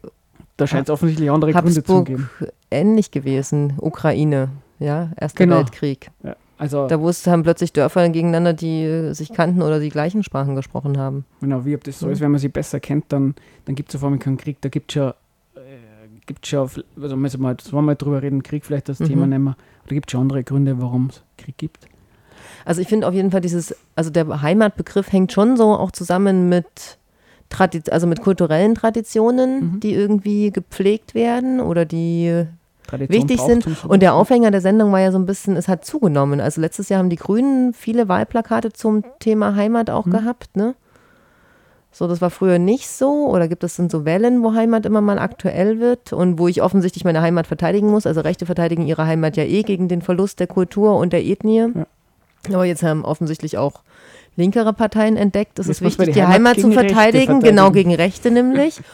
[0.58, 2.30] da scheint es offensichtlich andere Gründe zu Habsburg geben.
[2.72, 3.74] ähnlich gewesen.
[3.80, 5.58] Ukraine, ja, Erster Genau.
[5.58, 6.10] Weltkrieg.
[6.24, 10.24] Ja, also Da wusste, haben plötzlich Dörfer gegeneinander, die äh, sich kannten oder die gleichen
[10.24, 11.26] Sprachen gesprochen haben.
[11.42, 13.96] Genau, wie ob das so ist, wenn man sie besser kennt, dann, dann gibt es
[13.96, 14.58] auf einmal keinen Krieg.
[14.62, 15.10] Da gibt es schon,
[15.56, 15.60] äh,
[16.26, 16.70] gibt's schon,
[17.02, 19.06] also müssen wir mal, wir mal drüber reden, Krieg vielleicht das Mhm.
[19.06, 19.56] Thema nehmen.
[19.86, 21.88] Oder gibt es schon andere Gründe, warum es Krieg gibt?
[22.66, 26.50] Also ich finde auf jeden Fall dieses, also der Heimatbegriff hängt schon so auch zusammen
[26.50, 26.98] mit
[27.50, 29.80] Tradi also mit kulturellen Traditionen, Mhm.
[29.80, 32.46] die irgendwie gepflegt werden oder die
[32.88, 33.68] Tradition wichtig sind.
[33.86, 36.40] Und der Aufhänger der Sendung war ja so ein bisschen, es hat zugenommen.
[36.42, 40.12] Also letztes Jahr haben die Grünen viele Wahlplakate zum Thema Heimat auch Mhm.
[40.12, 40.76] gehabt, ne?
[41.92, 43.28] So, das war früher nicht so.
[43.28, 46.62] Oder gibt es dann so Wellen, wo Heimat immer mal aktuell wird und wo ich
[46.62, 48.06] offensichtlich meine Heimat verteidigen muss?
[48.06, 51.72] Also Rechte verteidigen ihre Heimat ja eh gegen den Verlust der Kultur und der Ethnie.
[52.54, 53.82] Aber jetzt haben offensichtlich auch
[54.36, 57.90] linkere Parteien entdeckt, es ist wichtig, die die Heimat Heimat zu Rechte verteidigen, genau verteidigen.
[57.90, 58.80] gegen Rechte nämlich.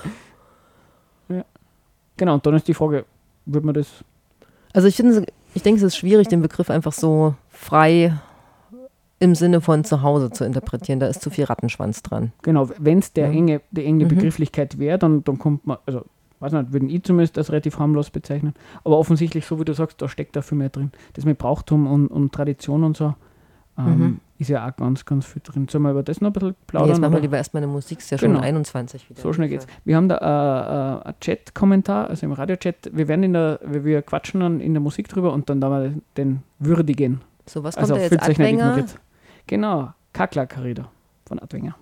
[2.16, 3.06] Genau, und dann ist die Frage,
[3.46, 4.04] wird man das
[4.74, 8.14] Also ich finde, ich denke, es ist schwierig, den Begriff einfach so frei
[9.20, 11.00] im Sinne von zu Hause zu interpretieren.
[11.00, 12.34] Da ist zu viel Rattenschwanz dran.
[12.42, 13.32] Genau, wenn es der Ja.
[13.34, 14.10] enge, die enge Mhm.
[14.10, 16.04] Begrifflichkeit wäre, dann, dann kommt man, also
[16.40, 18.54] weiß nicht, würden ich zumindest als relativ harmlos bezeichnen.
[18.84, 20.92] Aber offensichtlich, so wie du sagst, da steckt da viel mehr drin.
[21.14, 23.14] Das mit Brauchtum und, und Tradition und so
[23.78, 24.20] ähm, Mhm.
[24.44, 25.68] Ist ja auch ganz, ganz viel drin.
[25.68, 26.90] Sollen wir über das noch ein bisschen Nee, plaudern?
[26.90, 28.42] jetzt machen wir lieber erstmal eine Musik, ist ja schon Genau.
[28.42, 29.22] 21 wieder.
[29.22, 29.68] So schnell geht's.
[29.86, 32.92] Wir haben da äh, äh, einen Chat-Kommentar, also im Radiochat.
[32.94, 35.94] Wir werden in der, wir, quatschen dann in der Musik drüber und dann da wir
[36.18, 37.22] den würdigen.
[37.46, 38.22] So, was kommt Also da jetzt?
[38.30, 38.86] Adwenger?
[39.48, 40.86] Genau, Kakla-Karriere
[41.26, 41.76] von Adwenger.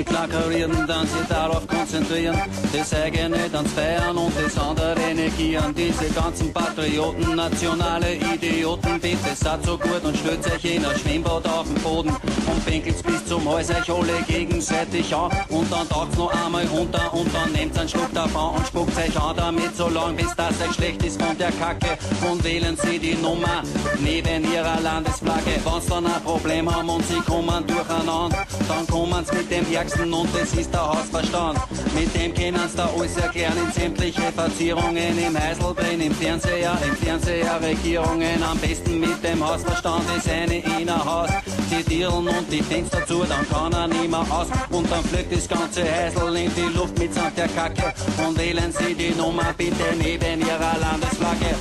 [0.00, 2.40] Die Klackerierten dann sich darauf konzentrieren,
[2.72, 5.74] das eigene dann feiern und das andere negieren.
[5.74, 11.46] Diese ganzen Patrioten, nationale Idioten, bitte seid so gut und stellt euch in ein Schwimmbad
[11.46, 12.16] auf den Boden
[12.64, 17.32] pinkelt's bis zum Hals euch alle gegenseitig an und dann taucht's noch einmal runter und
[17.34, 20.74] dann nehmt einen Schluck davon und spuckt euch an damit so lang, bis das euch
[20.74, 21.98] schlecht ist von der Kacke
[22.30, 23.62] und wählen sie die Nummer
[23.98, 25.60] neben ihrer Landesflagge.
[25.64, 30.28] Wenn's dann ein Problem haben und sie kommen durcheinander, dann kommen's mit dem Ärgsten und
[30.34, 31.58] das ist der Hausverstand.
[31.94, 37.60] Mit dem können's da alles erklären in sämtliche Verzierungen im Heiselbrenn, im Fernseher, im Fernseher
[37.62, 38.42] Regierungen.
[38.42, 41.30] Am besten mit dem Hausverstand ist eine Innerhaus.
[41.70, 44.48] Die Dirlen und die Fenster zu, dann kann er nicht mehr aus.
[44.70, 47.94] Und dann fliegt das ganze Heisel in die Luft mitsamt der Kacke.
[48.26, 51.54] Und wählen Sie die Nummer bitte neben Ihrer Landesflagge.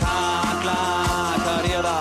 [0.62, 1.98] Klar, Karriere.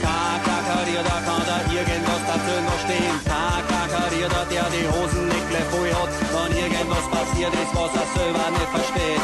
[0.00, 3.18] Kakakarierter kann da irgendwas dazu noch stehen.
[3.26, 8.46] Kakakarierter, der die Hosen nicht gleich voll hat, wenn irgendwas passiert ist, was er selber
[8.54, 9.22] nicht versteht.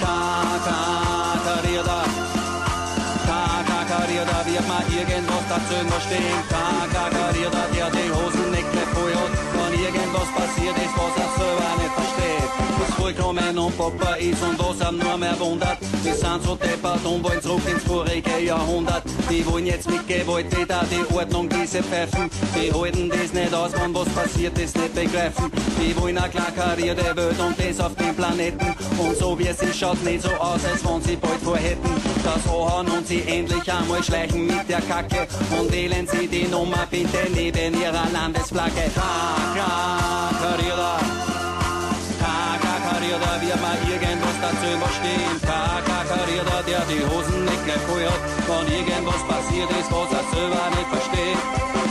[0.00, 2.04] Kakakarierter,
[3.26, 6.59] Kakakarierter, wird man irgendwas dazu noch stehen.
[14.70, 15.78] Was am nur mehr wundert.
[16.02, 19.02] Wir sind so deppert und wollen zurück ins vorige Jahrhundert.
[19.28, 22.30] Die wollen jetzt mit Gewalt wieder die Ordnung diese pfeifen.
[22.54, 25.50] Die halten das nicht aus, wenn was passiert ist, nicht begreifen.
[25.80, 28.76] Die wollen eine klar karierte Welt und das auf dem Planeten.
[28.98, 31.90] Und so wie ist, schaut nicht so aus, als wenn sie bald vorhätten.
[32.22, 35.26] Das Ohren und sie endlich einmal schleichen mit der Kacke.
[35.58, 38.90] Und wählen sie die Nummer bitte neben ihrer Landesflagge.
[38.94, 39.99] Klar, klar,
[44.50, 45.40] irgendwas dazu verstehen.
[45.42, 50.88] Kakakarierter, der die Hosen nicht voll hat, wenn irgendwas passiert ist, was er selber nicht
[50.88, 51.89] versteht.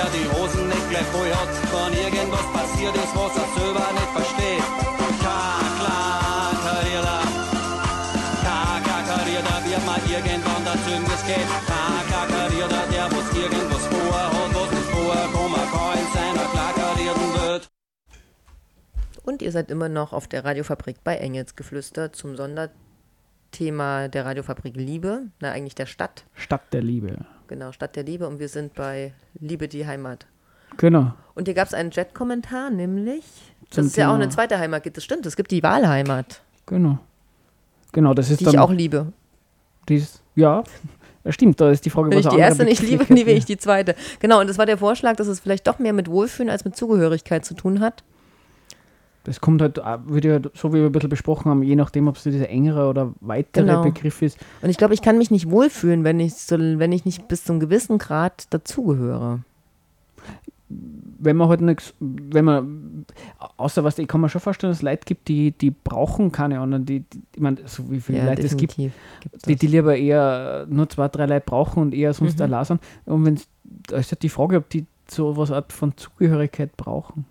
[0.00, 1.04] Der die Hosen nicht gleich
[1.36, 4.64] hat, wenn irgendwas passiert ist, was er selber nicht versteht.
[5.20, 7.20] Kakakarierter.
[8.40, 11.44] Kakakarierter, wird mal irgendwann dazu geht.
[11.68, 17.68] Kakakarierter, der was irgendwas vorhat, was nicht vorkommen kann in seiner klakarierten Welt.
[19.22, 25.26] Und ihr seid immer noch auf der Radiofabrik bei Engelsgeflüster zum Sonderthema der Radiofabrik Liebe,
[25.40, 27.26] na eigentlich der Stadt, Stadt der Liebe.
[27.50, 30.26] Genau, Stadt der Liebe und wir sind bei Liebe die Heimat.
[30.78, 31.12] Genau.
[31.34, 33.24] Und hier gab es einen Jet-Kommentar, nämlich,
[33.68, 34.96] dass Zum es ja auch Thema- eine zweite Heimat gibt.
[34.96, 36.98] Das stimmt, es gibt die Wahlheimat, Genau.
[37.92, 38.54] Genau, das ist die dann.
[38.54, 39.12] ich auch liebe.
[39.88, 40.62] dies, ja,
[41.28, 43.44] stimmt, da ist die Frage, Wenn ich was die andere erste nicht liebe, liebe ich
[43.44, 43.96] die zweite.
[44.20, 46.76] Genau, und das war der Vorschlag, dass es vielleicht doch mehr mit Wohlfühlen als mit
[46.76, 48.04] Zugehörigkeit zu tun hat.
[49.24, 52.08] Das kommt halt, äh, würde ja, so wie wir ein bisschen besprochen haben, je nachdem,
[52.08, 53.82] ob es dieser engere oder weitere Genau.
[53.82, 54.38] Begriff ist.
[54.62, 57.44] Und ich glaube, ich kann mich nicht wohlfühlen, wenn ich, so, wenn ich nicht bis
[57.44, 59.40] zum gewissen Grad dazugehöre.
[61.22, 63.04] wenn man halt nichts, wenn man,
[63.58, 66.60] außer was, ich kann mir schon vorstellen, dass es Leute gibt, die, die brauchen keine
[66.60, 69.96] anderen, die, die ich meine, so wie viele Ja, Leute es gibt, die, die lieber
[69.96, 72.44] eher nur zwei, drei Leute brauchen und eher sonst Mhm.
[72.44, 72.80] allein sind.
[73.04, 77.26] Und wenn da ist halt die Frage, ob die so was Art von Zugehörigkeit brauchen.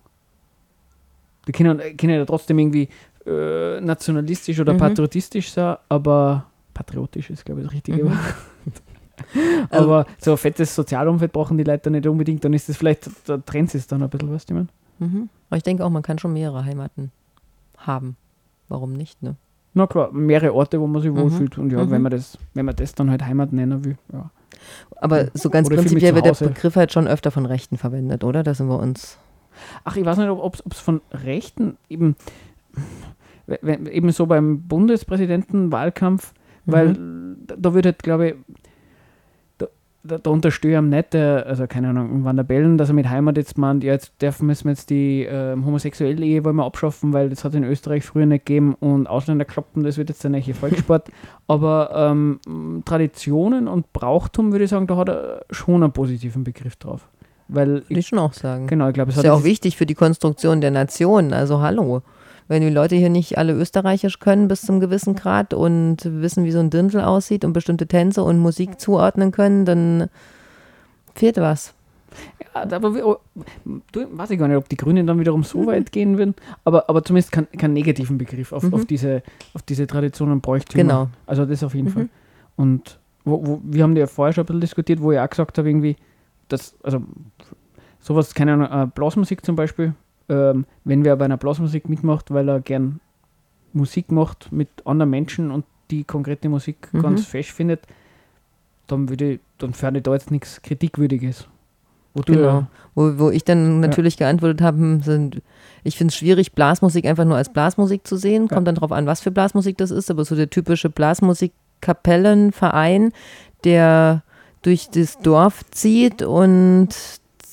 [1.49, 2.87] Die können, können ja trotzdem irgendwie
[3.25, 4.77] äh, nationalistisch oder Mhm.
[4.77, 8.09] patriotistisch sein, aber patriotisch ist, glaube ich, das richtige Mhm.
[8.09, 8.17] Wort.
[9.71, 13.37] Aber so ein fettes Sozialumfeld brauchen die Leute nicht unbedingt, dann ist das vielleicht, da
[13.37, 14.67] trennt es dann ein bisschen, was ich meine.
[14.99, 15.29] Mhm.
[15.49, 17.11] Aber ich denke auch, man kann schon mehrere Heimaten
[17.77, 18.15] haben.
[18.69, 19.35] Warum nicht, ne?
[19.73, 21.17] Na klar, mehrere Orte, wo man sich Mhm.
[21.17, 21.57] wohlfühlt.
[21.57, 21.91] Und ja, Mhm.
[21.91, 24.29] wenn man das, wenn man das dann halt Heimat nennen will, ja.
[24.97, 26.47] Aber so ganz Oder prinzipiell wird der.
[26.47, 28.43] Begriff halt schon öfter von Rechten verwendet, oder?
[28.43, 29.17] Da sind wir uns.
[29.83, 32.15] Ach, ich weiß nicht, ob es von Rechten eben,
[33.47, 36.33] we- we- eben so beim Bundespräsidentenwahlkampf,
[36.65, 36.93] weil
[37.47, 38.35] da, da wird halt, glaube ich,
[40.03, 42.95] da, da, unterstehe ich am nicht, der, also keine Ahnung, Van der Bellen, dass er
[42.95, 46.55] mit Heimat jetzt meint, ja, jetzt dürfen müssen wir jetzt die ähm, homosexuelle Ehe wollen
[46.55, 50.09] wir abschaffen, weil das hat in Österreich früher nicht gegeben und Ausländer kloppen, das wird
[50.09, 51.09] jetzt der neue Volkssport.
[51.47, 52.39] Aber ähm,
[52.85, 57.07] Traditionen und Brauchtum, würde ich sagen, da hat er schon einen positiven Begriff drauf.
[57.49, 58.67] Weil, Würde ich ich, schon auch sagen.
[58.67, 61.33] genau, ich glaube, es ist ja auch wichtig für die Konstruktion der Nation.
[61.33, 62.01] Also hallo.
[62.47, 66.51] Wenn die Leute hier nicht alle Österreichisch können bis zum gewissen Grad und wissen, wie
[66.51, 70.09] so ein Dirndl aussieht und bestimmte Tänze und Musik zuordnen können, dann
[71.15, 71.73] fehlt was.
[72.55, 73.17] Ja, aber wie, oh,
[73.91, 76.33] du, weiß ich gar nicht, ob die Grünen dann wiederum so weit gehen würden,
[76.65, 78.73] aber, aber zumindest keinen keinen negativen Begriff auf, Mhm.
[78.73, 79.21] auf, diese,
[79.53, 80.81] auf diese Traditionen und Bräuchtümer.
[80.83, 81.07] Genau.
[81.27, 81.93] Also das auf jeden Mhm.
[81.93, 82.09] Fall.
[82.55, 85.57] Und wo, wo, wir haben ja vorher schon ein bisschen diskutiert, wo ich auch gesagt
[85.59, 85.97] habe, irgendwie,
[86.47, 87.03] dass, also
[87.99, 89.93] sowas, keine Ahnung, äh, Blasmusik zum Beispiel,
[90.29, 92.99] ähm, wenn wer bei einer Blasmusik mitmacht, weil er gern
[93.73, 97.01] Musik macht mit anderen Menschen und die konkrete Musik Mhm.
[97.01, 97.81] ganz fesch findet,
[98.87, 101.47] dann würde ich, dann fände ich da jetzt nichts Kritikwürdiges.
[102.15, 102.47] Wo du Genau.
[102.47, 105.41] ja- Wo, wo ich dann natürlich geantwortet habe, hm, sind,
[105.83, 108.47] ich finde es schwierig, Blasmusik einfach nur als Blasmusik zu sehen.
[108.47, 113.11] Kommt dann drauf an, was für Blasmusik das ist, aber so der typische Blasmusik-Kapellenverein,
[113.63, 114.23] der
[114.61, 116.89] durch das Dorf zieht und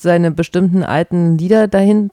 [0.01, 2.11] seine bestimmten alten Lieder dahin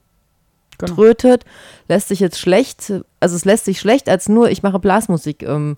[0.79, 0.95] Genau.
[0.95, 1.45] trötet,
[1.89, 5.77] lässt sich jetzt schlecht, also es lässt sich schlecht als nur, ich mache Blasmusik ähm,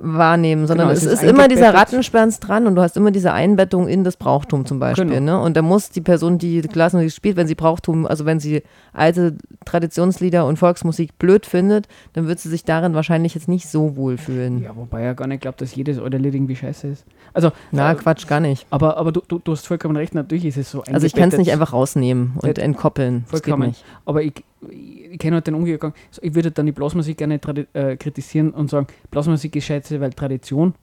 [0.00, 1.74] wahrnehmen, sondern Genau, es ist, ist immer dieser.
[1.74, 5.06] Rattenschwanz dran und du hast immer diese Einbettung in das Brauchtum zum Beispiel.
[5.06, 5.38] Genau.
[5.38, 5.40] Ne?
[5.40, 9.36] Und da muss die Person, die Blasmusik spielt, wenn sie Brauchtum, also wenn sie alte
[9.64, 14.16] Traditionslieder und Volksmusik blöd findet, dann wird sie sich darin wahrscheinlich jetzt nicht so wohl
[14.16, 14.62] fühlen.
[14.62, 17.04] Ja, wobei er gar nicht glaubt, dass jedes alte Lied irgendwie scheiße ist.
[17.34, 18.66] Also, Na, äh, Quatsch, gar nicht.
[18.70, 21.28] aber, aber du, du, du hast vollkommen recht, natürlich ist es so Also ich kann
[21.28, 23.24] es nicht einfach rausnehmen und Ja, entkoppeln.
[23.28, 23.74] Vollkommen.
[24.06, 25.92] Aber ich, ich, kenne halt den Umgang.
[26.10, 27.40] So, ich würde dann die Blasmusik gerne
[27.72, 30.74] äh, kritisieren und sagen, Blasmusik ist scheiße, weil Tradition.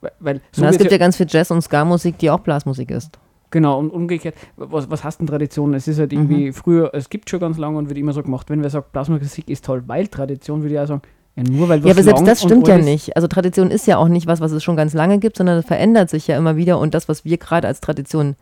[0.00, 2.90] Weil, weil so Na, es gibt ja ganz viel Jazz- und Ska-Musik, die auch Blasmusik
[2.90, 3.18] ist.
[3.50, 5.74] Genau, und umgekehrt, was, was heißt denn Tradition?
[5.74, 6.52] Es ist halt irgendwie Mhm.
[6.52, 9.48] früher, es gibt schon ganz lange und wird immer so gemacht, wenn wer sagt, Blasmusik
[9.48, 11.02] ist toll, weil Tradition, würde ich auch sagen,
[11.36, 13.16] ja, nur weil was Ja, aber selbst das stimmt ja nicht.
[13.16, 15.66] Also Tradition ist ja auch nicht was, was es schon ganz lange gibt, sondern es
[15.66, 18.36] verändert sich ja immer wieder und das, was wir gerade als Tradition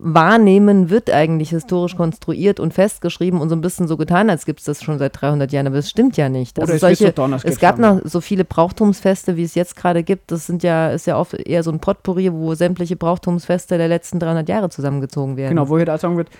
[0.00, 4.60] wahrnehmen, wird eigentlich historisch konstruiert und festgeschrieben und so ein bisschen so getan, als gibt
[4.60, 6.60] es das schon seit 300 Jahren, aber es stimmt ja nicht.
[6.60, 7.12] Also es solche,
[7.44, 10.30] es gab noch so viele Brauchtumsfeste, wie es jetzt gerade gibt.
[10.30, 14.20] Das sind ja, ist ja oft eher so ein Potpourri, wo sämtliche Brauchtumsfeste der letzten
[14.20, 15.50] 300 Jahre zusammengezogen werden.
[15.56, 16.30] Genau, wo ich halt auch sagen würde,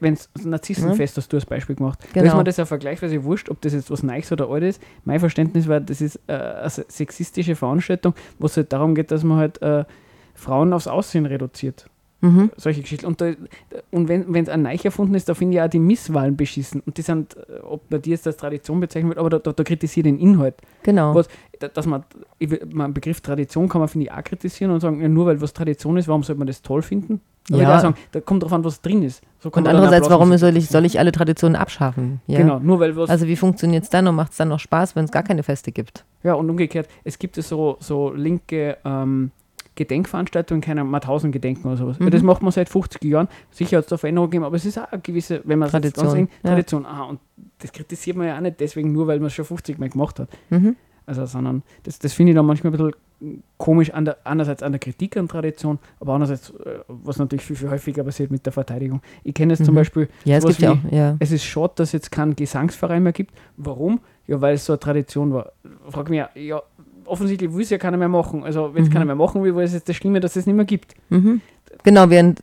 [0.00, 2.24] wenn es Narzissenfest hast du als Beispiel gemacht, da ist.
[2.24, 2.36] Genau.
[2.38, 4.82] mir das ja vergleichsweise wurscht, ob das jetzt was Neues oder Altes ist.
[5.04, 9.10] Mein Verständnis war, das ist äh, eine se- sexistische Veranstaltung, wo es halt darum geht,
[9.10, 9.84] dass man halt äh,
[10.34, 11.86] Frauen aufs Aussehen reduziert.
[12.22, 12.50] Mhm.
[12.56, 13.04] Solche Geschichten.
[13.04, 13.32] Und, da,
[13.90, 16.80] und wenn es ein neu erfunden ist, da finde ich auch die Misswahlen beschissen.
[16.86, 19.52] Und die sind, äh, ob bei dir jetzt als Tradition bezeichnet wird, aber da, da,
[19.52, 20.54] da kritisiert den Inhalt.
[20.84, 21.14] Genau.
[21.14, 22.04] Was, da- dass man,
[22.38, 25.26] ich will, man Begriff Tradition kann man, finde ich, auch kritisieren und sagen, ja, nur
[25.26, 27.20] weil was Tradition ist, warum sollte man das toll finden?
[27.50, 27.80] Aber ich Ja.
[27.80, 29.20] sagen, da kommt drauf an, was drin ist.
[29.40, 32.20] So Und man andererseits, warum soll ich, soll ich alle Traditionen abschaffen?
[32.28, 32.38] Ja.
[32.38, 33.10] Genau, nur weil was.
[33.10, 35.42] Also wie funktioniert es dann und macht es dann noch Spaß, wenn es gar keine
[35.42, 36.04] Feste gibt?
[36.22, 39.32] ja, und umgekehrt, es gibt so, so linke ähm,
[39.74, 41.96] Gedenkveranstaltungen, keine Mauthausen-Gedenken oder sowas.
[41.98, 42.10] Ja, Mhm.
[42.10, 43.28] das macht man seit 50 Jahren.
[43.50, 46.04] Sicher hat es da Veränderungen gegeben, aber es ist auch eine gewisse, wenn man Tradition,
[46.06, 46.50] ganz eng- ja.
[46.50, 46.86] Tradition.
[46.86, 47.20] Aha, und
[47.58, 50.18] das kritisiert man ja auch nicht deswegen nur, weil man es schon 50 Mal gemacht
[50.18, 50.28] hat.
[50.50, 50.76] Mhm.
[51.04, 54.72] Also, sondern das, das finde ich dann manchmal ein bisschen komisch, an der, einerseits an
[54.72, 58.52] der Kritik an Tradition, aber andererseits, äh, was natürlich viel, viel häufiger passiert mit der
[58.52, 59.00] Verteidigung.
[59.24, 59.78] Ich kenne es zum Mhm.
[59.78, 61.16] Beispiel, Ja, es gibt ja wie- auch, ja.
[61.18, 63.32] es ist schade, dass es jetzt keinen Gesangsverein mehr gibt.
[63.56, 64.00] Warum?
[64.28, 65.52] Ja, weil es so eine Tradition war.
[65.88, 66.62] Frag mich, ja,
[67.06, 68.44] offensichtlich will es ja keiner mehr machen.
[68.44, 68.92] Also, wenn es Mhm.
[68.92, 70.94] keiner mehr machen will, war es jetzt das Schlimme, dass es nicht mehr gibt.
[71.10, 71.40] Mhm.
[71.84, 72.38] Genau, während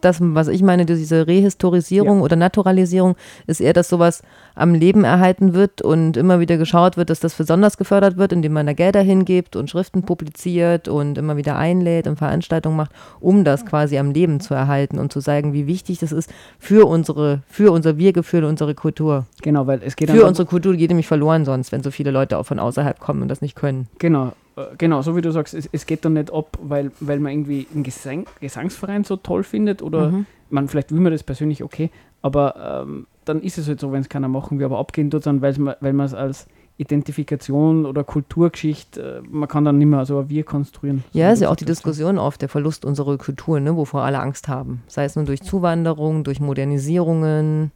[0.00, 2.24] das, was ich meine, diese Rehistorisierung Ja.
[2.24, 3.16] oder Naturalisierung,
[3.46, 4.22] ist eher, dass sowas
[4.54, 8.52] am Leben erhalten wird und immer wieder geschaut wird, dass das besonders gefördert wird, indem
[8.52, 13.42] man da Gelder hingibt und Schriften publiziert und immer wieder einlädt und Veranstaltungen macht, um
[13.44, 17.42] das quasi am Leben zu erhalten und zu zeigen, wie wichtig das ist für unsere,
[17.48, 19.26] für unser Wir-Gefühl, unsere Kultur.
[19.42, 22.38] genau, weil es geht Für unsere Kultur geht nämlich verloren sonst, wenn so viele Leute
[22.38, 23.88] auch von außerhalb kommen und das nicht können.
[23.98, 24.32] Genau,
[24.78, 27.66] genau, so wie du sagst, es, es geht dann nicht ab, weil, weil man irgendwie
[27.74, 30.26] einen Gesang, Gesangsverein so toll findet oder Mhm.
[30.50, 31.90] man, vielleicht will man das persönlich okay,
[32.22, 35.26] aber ähm, dann ist es halt so, wenn es keiner machen will, aber abgehen tut
[35.26, 40.18] dann, weil man es als Identifikation oder Kulturgeschichte, äh, man kann dann nicht mehr so
[40.18, 41.04] ein Wir konstruieren.
[41.12, 41.68] so Ja, ist ja auch die hast.
[41.70, 44.82] Diskussion oft, der Verlust unserer Kultur, ne, wovor alle Angst haben.
[44.88, 47.70] Sei es nun durch Zuwanderung, durch Modernisierungen,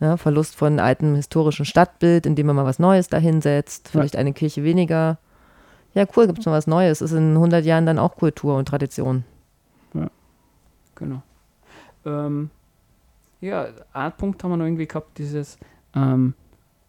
[0.00, 4.64] ja, Verlust von altem historischen Stadtbild, indem man mal was Neues dahinsetzt, vielleicht eine Kirche
[4.64, 5.18] weniger.
[5.94, 7.00] Ja, cool, gibt es mal was Neues.
[7.00, 9.24] Ist in 100 Jahren dann auch Kultur und Tradition.
[10.94, 11.22] Genau.
[12.04, 12.50] Ähm,
[13.40, 15.58] ja, ein Punkt haben wir noch irgendwie gehabt, dieses,
[15.94, 16.34] ähm,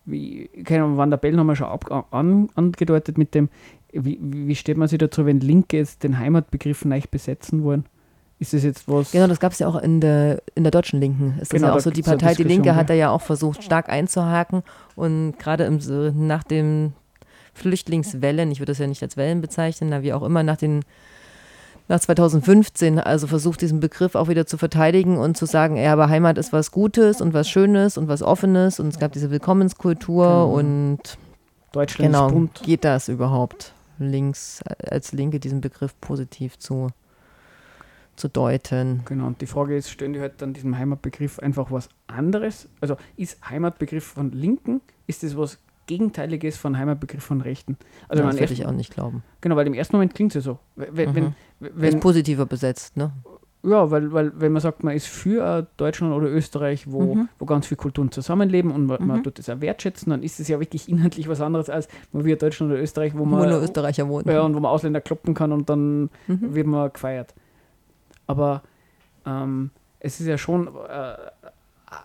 [0.06, 3.50] wie, keine Ahnung, Van der Bellen haben wir schon ab, an, angedeutet mit dem,
[3.91, 7.86] wie, wie steht man sich dazu, wenn Linke jetzt den Heimatbegriff neu besetzen wollen?
[8.38, 9.12] Ist das jetzt was?
[9.12, 11.36] Genau, das gab es ja auch in der, in der deutschen Linken.
[11.39, 12.88] Ist das Genau, ja auch so, die ja Partei Die Linke hat ja.
[12.88, 14.63] da ja auch versucht, stark einzuhaken
[14.96, 15.80] und gerade im,
[16.28, 16.91] nach dem
[17.56, 20.84] Flüchtlingswellen, ich würde das ja nicht als Wellen bezeichnen, na, wie auch immer, nach den
[21.88, 26.10] nach 2015, also versucht diesen Begriff auch wieder zu verteidigen und zu sagen, ja, aber
[26.10, 30.26] Heimat ist was Gutes und was Schönes und was Offenes und es gab diese Willkommenskultur
[30.26, 30.52] Genau.
[30.54, 31.00] und
[31.72, 32.62] Deutschland genau, ist bunt.
[32.63, 36.88] geht das überhaupt links als Linke diesen Begriff positiv zu,
[38.15, 39.02] zu deuten?
[39.06, 42.68] Genau, und die Frage ist, stellen die halt dann diesem Heimatbegriff einfach was anderes?
[42.82, 47.78] Also ist Heimatbegriff von Linken, ist das was Gegenteiliges von Heimatbegriff von Rechten?
[48.08, 49.24] Also Ja, das würde ich auch nicht glauben.
[49.41, 50.60] Genau, weil im ersten Moment klingt es ja so.
[50.76, 51.15] Wenn, Mhm.
[51.15, 51.26] wenn,
[51.69, 53.12] Ist wenn, positiver besetzt, ne?
[53.63, 57.30] Ja, weil, weil wenn man sagt, man ist für äh, Deutschland oder Österreich, wo, Mhm.
[57.39, 59.24] wo ganz viele Kulturen zusammenleben und man, man Mhm.
[59.24, 62.38] tut das auch wertschätzen, dann ist es ja wirklich inhaltlich was anderes als man wir
[62.38, 64.30] Deutschland oder Österreich, wo man, nur Österreicher wohnen.
[64.30, 66.54] ja, und wo man Ausländer kloppen kann und dann Mhm.
[66.54, 67.34] wird man gefeiert.
[68.28, 68.62] Aber
[69.26, 71.15] ähm, es ist ja schon, äh,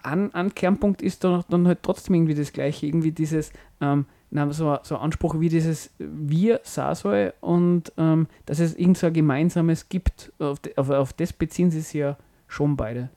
[0.03, 4.51] an, an Kernpunkt ist dann, dann halt trotzdem irgendwie das Gleiche, irgendwie dieses, ähm, na,
[4.53, 9.13] so, so ein Anspruch wie dieses Wir soll und ähm, dass es irgend so ein
[9.13, 10.33] Gemeinsames gibt.
[10.39, 12.17] Auf, de, auf, auf das beziehen sie sich ja
[12.47, 13.09] schon beide.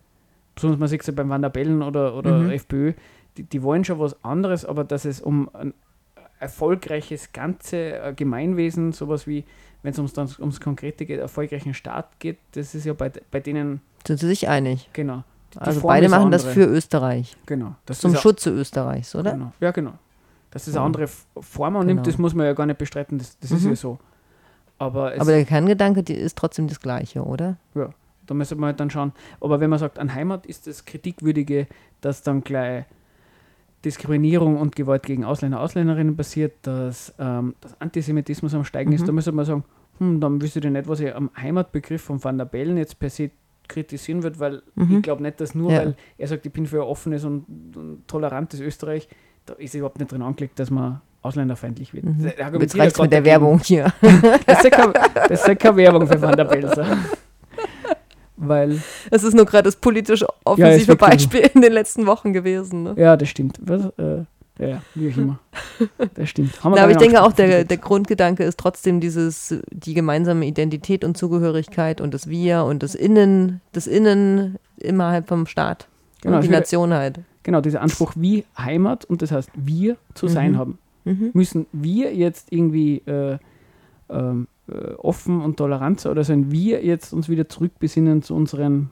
[0.56, 2.49] Besonders man sieht es ja beim Wanderbellen oder, oder Mhm.
[2.52, 2.93] FPÖ,
[3.38, 5.73] die, die wollen schon was anderes, aber dass es um ein
[6.39, 9.43] erfolgreiches ganze äh, Gemeinwesen, sowas wie,
[9.82, 13.82] wenn es ums, ums Konkrete geht, erfolgreichen Staat geht, das ist ja bei, bei denen,
[14.06, 14.89] Sind sie sich einig?
[14.93, 15.23] genau.
[15.54, 16.66] Die Also Form beide ist machen das andere.
[16.68, 17.36] für Österreich.
[17.46, 17.76] Genau.
[17.86, 19.34] Das Zum ist Schutze Österreichs, oder?
[19.34, 19.52] Genau.
[19.60, 19.94] Ja, genau.
[20.52, 20.86] Dass das eine Ja.
[20.86, 22.04] andere Form annimmt, Genau.
[22.04, 23.70] das muss man ja gar nicht bestreiten, das, das ist Mhm.
[23.72, 24.00] ja so.
[24.80, 27.58] Aber, es, Aber der Kerngedanke ist trotzdem das Gleiche, oder?
[28.26, 29.12] da müsste man halt dann schauen.
[29.42, 31.68] Aber wenn man sagt, an Heimat ist das Kritikwürdige,
[32.02, 32.86] dass dann gleich
[33.84, 39.06] Diskriminierung und Gewalt gegen Ausländer, Ausländerinnen passiert, dass, ähm, dass Antisemitismus am Steigen ist, Mhm.
[39.08, 39.63] da müsste man sagen,
[40.00, 43.10] hm, dann wüsste ich nicht, was ich am Heimatbegriff von Van der Bellen jetzt per
[43.10, 43.30] se
[43.67, 44.97] kritisieren wird, weil Mhm.
[44.97, 45.80] ich glaube nicht, dass nur, Ja.
[45.80, 47.45] weil er sagt, ich bin für ein offenes und,
[47.76, 49.08] und tolerantes Österreich,
[49.45, 52.06] da ist überhaupt nicht drin angelegt, dass man ausländerfeindlich wird.
[52.06, 52.26] Mhm.
[52.60, 53.23] Jetzt ja mit der.
[53.26, 53.93] Werbung hier.
[54.45, 54.93] Das ist ja keine,
[55.30, 56.70] das ist ja keine Werbung für Van der Bellen.
[56.76, 56.84] so.
[58.36, 62.34] Weil, Es ist nur gerade das politisch Ja, offensive wirklich Beispiel in den letzten Wochen
[62.34, 62.84] gewesen.
[62.84, 62.93] Ne?
[62.97, 63.57] ja, das stimmt.
[63.61, 64.24] Was, äh,
[64.60, 65.39] ja, ja, wie auch immer.
[66.16, 66.64] Das stimmt.
[66.64, 71.04] Haben Ja, aber ich denke auch, der, der Grundgedanke ist trotzdem dieses, die gemeinsame Identität
[71.04, 75.88] und Zugehörigkeit und das Wir und das Innen, das Innen innerhalb vom Staat.
[76.22, 77.20] Genau, und die Nation halt.
[77.41, 80.58] Genau, dieser Anspruch wie Heimat und das heißt wir zu sein Mhm.
[80.58, 80.78] haben.
[81.06, 81.32] Mhm.
[81.34, 83.38] Müssen wir jetzt irgendwie äh,
[84.10, 88.91] ähm, äh, offen und tolerant sein oder sollen wir jetzt uns wieder zurückbesinnen zu unseren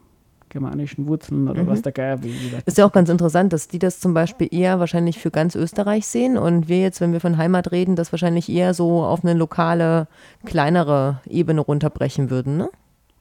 [0.52, 1.66] germanischen Wurzeln oder Mhm.
[1.66, 2.32] was der Geier will?
[2.66, 6.06] Ist ja auch ganz interessant, dass die das zum Beispiel eher wahrscheinlich für ganz Österreich
[6.06, 9.34] sehen und wir jetzt, wenn wir von Heimat reden, das wahrscheinlich eher so auf eine
[9.34, 10.06] lokale,
[10.44, 12.56] kleinere Ebene runterbrechen würden.
[12.56, 12.68] Ne?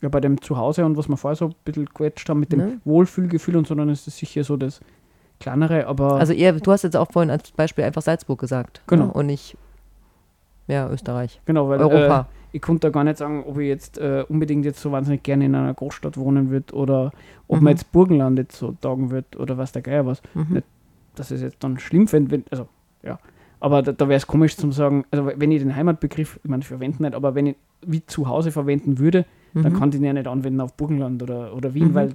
[0.01, 2.59] Ja, bei dem Zuhause und was wir vorher so ein bisschen gequetscht haben mit dem
[2.59, 2.77] Ne?
[2.85, 4.79] Wohlfühlgefühl und so, dann ist das sicher so das
[5.39, 8.81] kleinere, aber Also eher, du hast jetzt auch vorhin als Beispiel einfach Salzburg gesagt.
[8.87, 9.05] Genau.
[9.05, 9.13] Ne?
[9.13, 9.57] Und nicht,
[10.67, 11.39] ja, Österreich.
[11.45, 12.27] genau, weil Europa.
[12.29, 15.23] Äh, ich konnte da gar nicht sagen, ob ich jetzt äh, unbedingt jetzt so wahnsinnig
[15.23, 17.11] gerne in einer Großstadt wohnen würde oder
[17.47, 17.63] ob Mhm.
[17.63, 20.21] man jetzt Burgenland jetzt so taugen wird oder was der Geier was.
[20.33, 20.47] Mhm.
[20.55, 20.65] nicht-
[21.15, 22.67] Dass es jetzt dann schlimm fände, wenn, also
[23.03, 23.19] ja.
[23.59, 26.61] Aber da, da wäre es komisch zum sagen, also wenn ich den Heimatbegriff, ich meine,
[26.61, 29.77] ich verwende nicht, aber wenn ich wie zu Hause verwenden würde, dann Mhm.
[29.79, 31.93] kann ich ihn ja nicht anwenden auf Burgenland oder, oder Wien, Mhm.
[31.93, 32.09] weil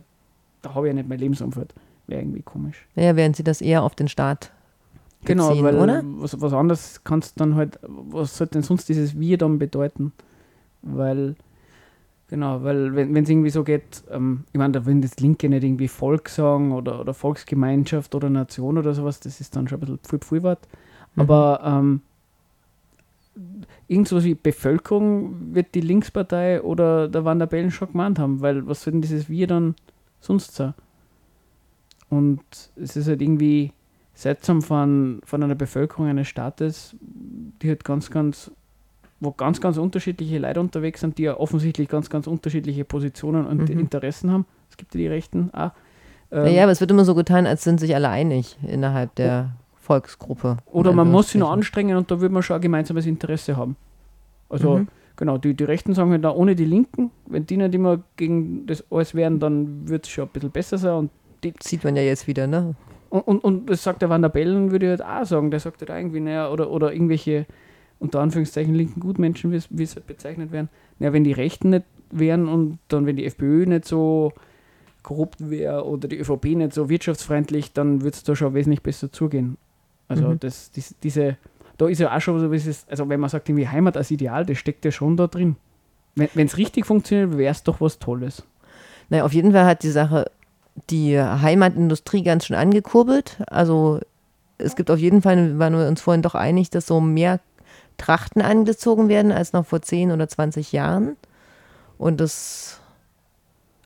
[0.62, 1.72] da habe ich ja nicht mein Lebensumfeld.
[2.08, 2.86] Wäre irgendwie komisch.
[2.94, 4.52] Ja, während sie das eher auf den Staat
[5.24, 6.02] Genau, beziehen, weil oder?
[6.04, 10.12] Was, was anderes kannst dann halt, was sollte denn sonst dieses Wir dann bedeuten?
[10.82, 11.36] Weil
[12.28, 15.86] Genau, weil wenn es irgendwie so geht, ähm, ich meine, wenn das Linke nicht irgendwie
[15.86, 20.18] Volkssang oder, oder Volksgemeinschaft oder Nation oder sowas, das ist dann schon ein bisschen pfui
[20.18, 20.66] pfui Wort.
[21.14, 21.22] Mhm.
[21.22, 22.00] Aber ähm,
[23.86, 28.40] irgend sowas wie Bevölkerung wird die Linkspartei oder der Van der Bellen schon gemeint haben,
[28.40, 29.76] weil was soll denn dieses Wir dann
[30.18, 30.74] sonst sein?
[32.08, 32.42] Und
[32.74, 33.72] es ist halt irgendwie
[34.16, 38.50] seltsam von, von einer Bevölkerung eines Staates, die halt ganz, ganz,
[39.20, 43.68] wo ganz, ganz unterschiedliche Leute unterwegs sind, die ja offensichtlich ganz, ganz unterschiedliche Positionen und
[43.68, 43.78] Mhm.
[43.78, 44.46] Interessen haben.
[44.70, 45.70] Es gibt ja die Rechten auch.
[46.32, 49.52] Ähm, Naja, aber es wird immer so getan, als sind sich alle einig innerhalb der
[49.76, 50.56] Volksgruppe.
[50.66, 53.76] Oder man muss sich noch anstrengen und da würde man schon ein gemeinsames Interesse haben.
[54.48, 54.88] Also, Mhm.
[55.16, 58.66] genau, die, die Rechten sagen halt da ohne die Linken, wenn die nicht immer gegen
[58.66, 60.94] das alles wären, dann wird es schon ein bisschen besser sein.
[60.94, 61.10] Und,
[61.44, 62.74] die, Sieht man ja jetzt wieder, ne?
[63.10, 65.50] Und, und, und das sagt der Van der Bellen, würde ich halt auch sagen.
[65.50, 67.46] Der sagt halt auch irgendwie, naja, oder, oder irgendwelche,
[68.00, 70.68] unter Anführungszeichen, linken Gutmenschen, wie es- halt bezeichnet werden.
[70.98, 74.32] Naja, wenn die Rechten nicht wären und dann, wenn die FPÖ nicht so
[75.02, 79.10] korrupt wäre oder die ÖVP nicht so wirtschaftsfreundlich, dann würde es da schon wesentlich besser
[79.12, 79.56] zugehen.
[80.08, 80.40] Also Mhm.
[80.40, 81.36] das, dies, diese,
[81.78, 84.10] da ist ja auch schon so, wie es also wenn man sagt, irgendwie Heimat als
[84.10, 85.56] Ideal, das steckt ja schon da drin.
[86.14, 88.42] Wenn es richtig funktioniert, wäre es doch was Tolles.
[89.10, 90.30] Naja, auf jeden Fall hat die Sache
[90.90, 93.38] die Heimatindustrie ganz schön angekurbelt.
[93.48, 94.00] Also
[94.58, 97.40] es gibt auf jeden Fall, waren wir uns vorhin doch einig, dass so mehr
[97.98, 101.16] Trachten angezogen werden als noch vor 10 oder 20 Jahren.
[101.98, 102.78] Und das,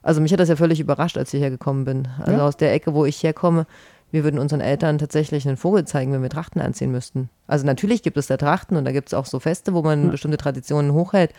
[0.03, 2.09] also mich hat das ja völlig überrascht, als ich hergekommen bin.
[2.19, 2.47] Also Ja.
[2.47, 3.67] aus der Ecke, wo ich herkomme,
[4.13, 7.31] wir würden unseren Eltern tatsächlich einen Vogel zeigen, wenn wir Trachten anziehen müssten.
[7.47, 10.07] Also natürlich gibt es da Trachten und da gibt es auch so Feste, wo man
[10.07, 10.11] Ja.
[10.11, 11.33] bestimmte Traditionen hochhält.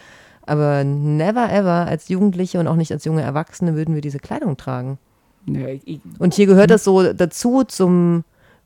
[0.45, 4.56] Aber never ever als Jugendliche und auch nicht als junge Erwachsene würden wir diese Kleidung
[4.58, 4.97] tragen.
[5.46, 8.24] Ich, Und hier gehört das so dazu zum,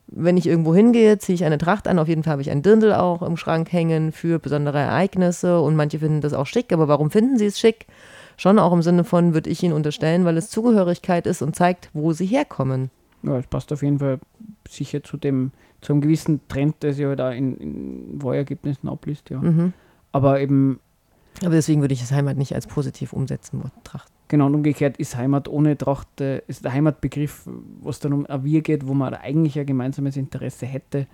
[0.07, 1.99] wenn ich irgendwo hingehe, ziehe ich eine Tracht an.
[1.99, 5.75] Auf jeden Fall habe ich ein Dirndl auch im Schrank hängen für besondere Ereignisse und
[5.75, 6.73] manche finden das auch schick.
[6.73, 7.87] Aber warum finden sie es schick?
[8.37, 11.89] Schon auch im Sinne von, würde ich ihnen unterstellen, weil es Zugehörigkeit ist und zeigt,
[11.93, 12.91] wo sie herkommen.
[13.23, 14.19] ja, es passt auf jeden Fall
[14.69, 15.51] sicher zu dem,
[15.81, 19.39] zu einem gewissen Trend, der sich halt auch in, in Wahlergebnissen abliest, ja.
[19.39, 19.73] Mhm.
[20.11, 20.79] Aber eben,
[21.41, 24.11] Aber deswegen würde ich das Heimat nicht als positiv umsetzen, Tracht.
[24.27, 27.47] Genau, und umgekehrt ist Heimat ohne Tracht, äh, ist der Heimatbegriff,
[27.81, 31.07] was dann um ein Wir geht, wo man eigentlich ein gemeinsames Interesse hätte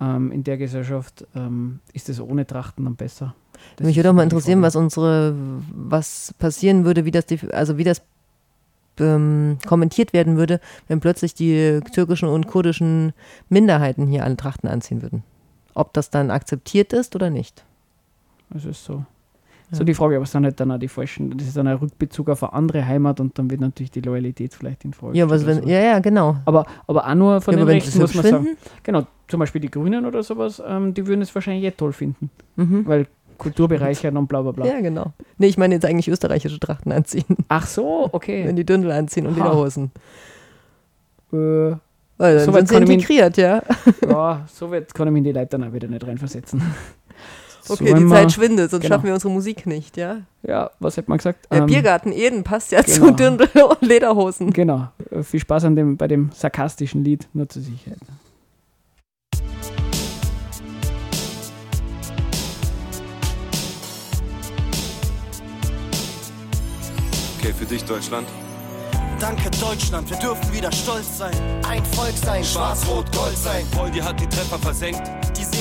[0.00, 3.34] ähm, in der Gesellschaft, ähm, ist es ohne Trachten dann besser.
[3.76, 5.34] Das Mich würde auch mal interessieren, was unsere,
[5.72, 8.02] was passieren würde, wie das, also wie das
[9.00, 13.12] ähm, kommentiert werden würde, wenn plötzlich die türkischen und kurdischen
[13.48, 15.22] Minderheiten hier alle Trachten anziehen würden.
[15.74, 17.64] Ob das dann akzeptiert ist oder nicht.
[18.50, 19.04] Das ist so.
[19.70, 21.76] So die Frage, aber es sind halt dann auch die falschen, das ist dann ein
[21.76, 25.28] Rückbezug auf eine andere Heimat und dann wird natürlich die Loyalität vielleicht in Frage Ja,
[25.28, 25.68] was wenn, so.
[25.68, 26.36] ja, ja, genau.
[26.46, 28.56] Aber, aber auch nur von ja, den wenn Rechten, muss man sagen.
[28.82, 32.30] Genau, zum Beispiel die Grünen oder sowas, ähm, die würden es wahrscheinlich eh toll finden,
[32.56, 32.86] mhm.
[32.86, 33.06] weil
[33.36, 34.66] Kultur bereichern und bla bla bla.
[34.66, 35.12] ja, genau.
[35.36, 38.52] Nee, ich meine jetzt eigentlich österreichische Trachten anziehen, Ach so, wenn okay.
[38.52, 39.36] die Dündel anziehen und.
[39.36, 39.90] Lederhosen.
[41.32, 41.78] äh, Weil
[42.18, 43.62] dann So weit sind sie integriert, ja.
[44.08, 46.62] ja, so weit kann ich mich in die Leute dann auch wieder nicht reinversetzen.
[47.70, 48.94] Okay, die Zeit schwindet, sonst genau.
[48.94, 50.22] schaffen wir unsere Musik nicht, ja.
[50.42, 51.46] Ja, was hätte man gesagt?
[51.50, 53.06] Der Ähm, Biergarten Eden passt ja genau.
[53.06, 54.52] zu Dirndl und Lederhosen.
[54.52, 57.98] Genau, äh, viel Spaß an dem, bei dem sarkastischen Lied, nur zur Sicherheit.
[67.38, 68.26] Okay, für dich Deutschland.
[69.20, 71.34] Danke Deutschland, wir dürfen wieder stolz sein.
[71.68, 73.64] Ein Volk sein, schwarz-rot-gold sein.
[73.72, 75.02] Poldi hat die Treffer versenkt.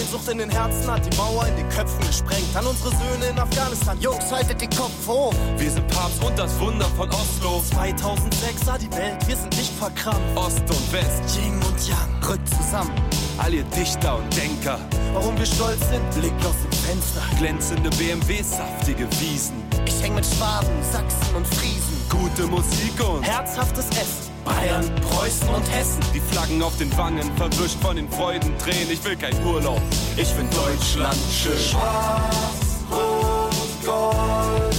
[0.08, 2.56] Sehnsucht in den Herzen hat die Mauer in den Köpfen gesprengt.
[2.56, 5.34] An unsere Söhne in Afghanistan, Jungs, haltet den Kopf hoch.
[5.58, 7.62] Wir sind Papst und das Wunder von Oslo.
[7.74, 10.38] 2006 sah die Welt, wir sind nicht verkrampft.
[10.38, 12.92] Ost und West, Yin und Yang, rückt zusammen.
[13.38, 14.80] all ihr Dichter und Denker.
[15.14, 17.22] Warum wir stolz sind, Blick aus dem Fenster.
[17.38, 19.62] Glänzende BMWs, saftige Wiesen.
[19.86, 21.98] Ich häng mit Schwaben, Sachsen und Friesen.
[22.10, 24.27] Gute Musik und Herzhaftes Essen.
[24.48, 26.00] Bayern, Preußen und Hessen.
[26.14, 28.92] die Flaggen auf den Wangen, verwischt von den Freudentränen.
[28.92, 29.82] Ich will kein Urlaub.
[30.16, 31.58] Ich find Deutschland schön.
[31.58, 33.52] Schwarz, Rot,
[33.86, 34.76] Gold.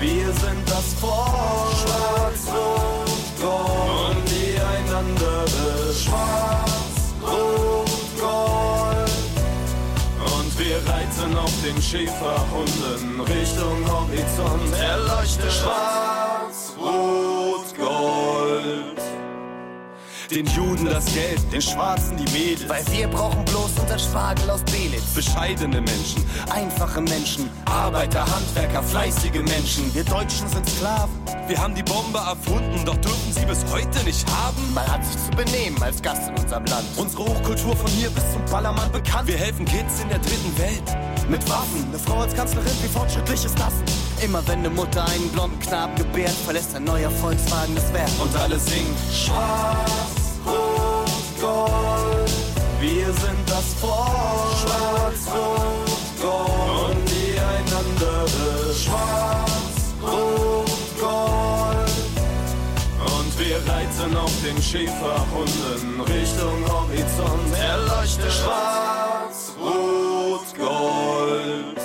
[0.00, 1.72] Wir sind das Volk.
[1.82, 3.08] Schwarz, Rot,
[3.40, 4.16] Gold.
[4.16, 5.44] Und die einander
[5.94, 9.12] Schwarz, Rot, Gold.
[10.36, 13.20] Und wir reiten auf den Schäferhunden.
[13.20, 15.52] Richtung Horizont erleuchtet.
[15.52, 19.01] Schwarz, Rot, Gold.
[20.34, 22.66] Den Juden das Geld, Den Schwarzen die Mädels.
[22.66, 25.12] Weil wir brauchen bloß unser Spargel aus Belitz.
[25.14, 26.24] bescheidene Menschen.
[26.48, 29.94] Einfache Menschen, Arbeiter, Handwerker, fleißige Menschen.
[29.94, 31.12] Wir Deutschen sind Sklaven.
[31.48, 34.72] Wir haben die Bombe erfunden, doch dürfen sie bis heute nicht haben.
[34.72, 36.86] Man hat sich zu benehmen als Gast in unserem Land.
[36.96, 39.28] Unsere Hochkultur von hier bis zum Ballermann bekannt.
[39.28, 41.28] Wir helfen Kids in der dritten Welt.
[41.28, 44.01] mit Waffen, eine Frau als Kanzlerin, wie fortschrittlich ist das?
[44.20, 48.10] Immer wenn eine Mutter einen blonden Knaben gebärt, verlässt ein neuer Volkswagen das Werk.
[48.20, 52.30] Und alle singen Schwarz, Rot, Gold.
[52.80, 54.58] Wir sind das Volk.
[54.60, 56.96] Schwarz, Rot, Gold.
[56.96, 58.84] Und die ein anderes.
[58.84, 60.66] Schwarz, Rot,
[61.00, 61.92] Gold.
[63.18, 67.54] Und wir reiten auf den Schäferhunden Richtung Horizont.
[67.58, 71.81] Erleuchtet Schwarz, Rot, Gold.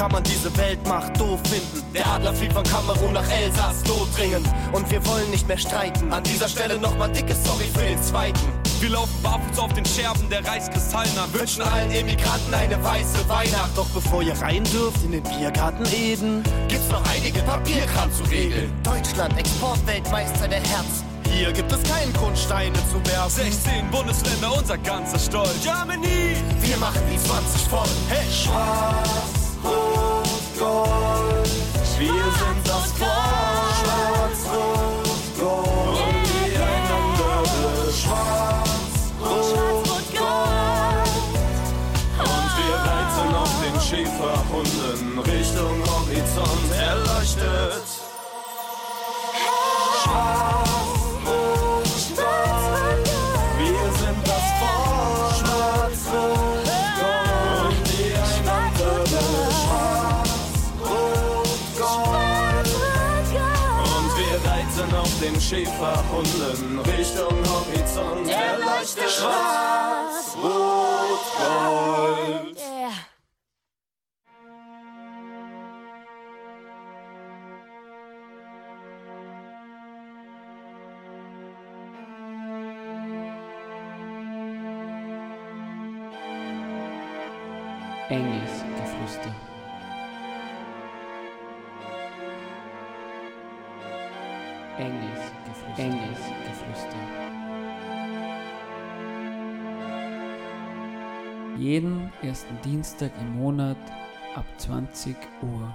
[0.00, 1.84] Kann man diese Weltmacht doof finden?
[1.92, 4.48] Der Adler fliegt von Kamerun nach Elsass, notdringend.
[4.72, 6.10] Und wir wollen nicht mehr streiten.
[6.10, 8.40] An dieser Stelle nochmal dickes Sorry für den zweiten.
[8.80, 11.30] Wir laufen barfuß auf den Scherben der Reichskristallen an.
[11.34, 13.76] Wünschen allen Immigranten eine weiße Weihnacht.
[13.76, 18.72] Doch bevor ihr rein dürft in den Biergarten Eden, gibt's noch einige Papierkram zu regeln.
[18.82, 21.04] Deutschland, Exportweltmeister der Herzen.
[21.30, 23.44] Hier gibt es keinen Grund, Steine zu werfen.
[23.44, 25.62] 16 Bundesländer, unser ganzer Stolz.
[25.62, 26.36] Germany!
[26.62, 27.86] Wir machen die 20 voll.
[28.08, 31.50] Hey, Schwarz, Rot, Gold.
[31.98, 33.39] Wir sind das Volk.
[65.90, 69.10] Den Schäferhunden Richtung Horizont erleuchtet.
[69.10, 70.79] Schwarz, Rot,
[101.60, 103.76] Jeden ersten Dienstag im Monat
[104.34, 105.70] ab 20 Uhr.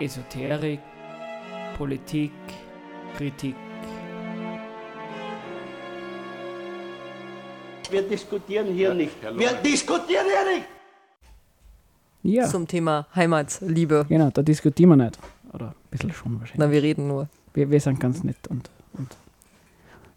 [0.00, 0.80] Esoterik,
[1.76, 2.32] Politik,
[3.14, 3.54] Kritik.
[7.90, 9.12] Wir diskutieren hier nicht.
[9.36, 10.66] Wir diskutieren hier nicht.
[12.22, 14.06] Ja, Zum Thema Heimatliebe.
[14.08, 15.18] genau, da diskutieren wir nicht.
[15.52, 16.58] Oder ein bisschen schon wahrscheinlich.
[16.58, 17.28] Na, wir reden nur.
[17.52, 19.14] Wir, wir sind ganz nett und, und,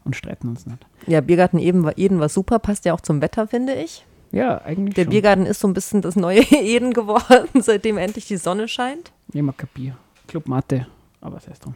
[0.03, 0.85] und streiten uns nicht.
[1.07, 4.05] Ja, Biergarten Eden war, Eden war super, passt ja auch zum Wetter, finde ich.
[4.31, 5.11] Ja, eigentlich Der schon.
[5.11, 9.11] Biergarten ist so ein bisschen das neue Eden geworden, seitdem endlich die Sonne scheint.
[9.33, 9.97] Ich mag kein Bier.
[10.27, 10.87] Club Mate,
[11.19, 11.75] aber sei es drum.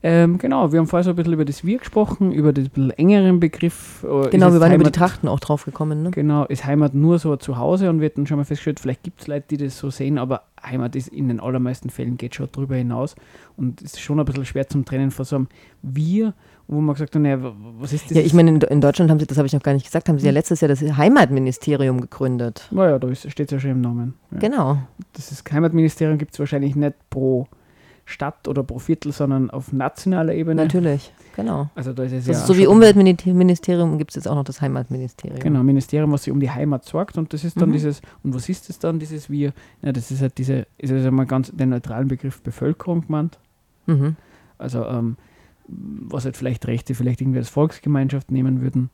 [0.00, 2.90] Ähm, genau, wir haben vorher so ein bisschen über das Wir gesprochen, über den bisschen
[2.92, 4.04] engeren Begriff.
[4.04, 6.04] äh, Genau, wir waren über die Heimat- Trachten auch drauf gekommen.
[6.04, 6.12] Ne?
[6.12, 9.22] Genau, ist Heimat nur so ein Zuhause und wir hatten schon mal festgestellt, vielleicht gibt
[9.22, 12.48] es Leute, die das so sehen, aber Heimat ist in den allermeisten Fällen geht schon
[12.52, 13.16] drüber hinaus
[13.56, 15.48] und ist schon ein bisschen schwer zum Trennen von so einem
[15.82, 16.32] Wir,
[16.68, 17.38] wo man gesagt hat, naja,
[17.80, 18.16] was ist das?
[18.16, 20.08] Ja, ich meine, in, in Deutschland haben sie, das habe ich noch gar nicht gesagt,
[20.08, 22.68] haben sie ja letztes Jahr das Heimatministerium gegründet.
[22.70, 24.14] Naja, da steht es ja schon im Namen.
[24.30, 24.38] Ja.
[24.38, 24.78] Genau.
[25.14, 27.46] Das ist Heimatministerium gibt es wahrscheinlich nicht pro
[28.04, 30.62] Stadt oder pro Viertel, sondern auf nationaler Ebene.
[30.62, 31.12] Natürlich.
[31.36, 31.68] Genau.
[31.74, 34.44] Also da ist es Das ja ist so wie Umweltministerium gibt es jetzt auch noch
[34.44, 35.38] das Heimatministerium.
[35.40, 37.74] Genau, Ministerium, was sich um die Heimat sorgt und das ist dann Mhm.
[37.74, 39.52] dieses, und was ist das dann, dieses Wir?
[39.82, 43.38] Ja, das ist halt diese, ist also mal ganz den neutralen Begriff Bevölkerung gemeint.
[43.86, 44.16] Mhm.
[44.58, 45.16] Also ähm,
[45.68, 48.90] was halt vielleicht Rechte vielleicht irgendwie als Volksgemeinschaft nehmen würden.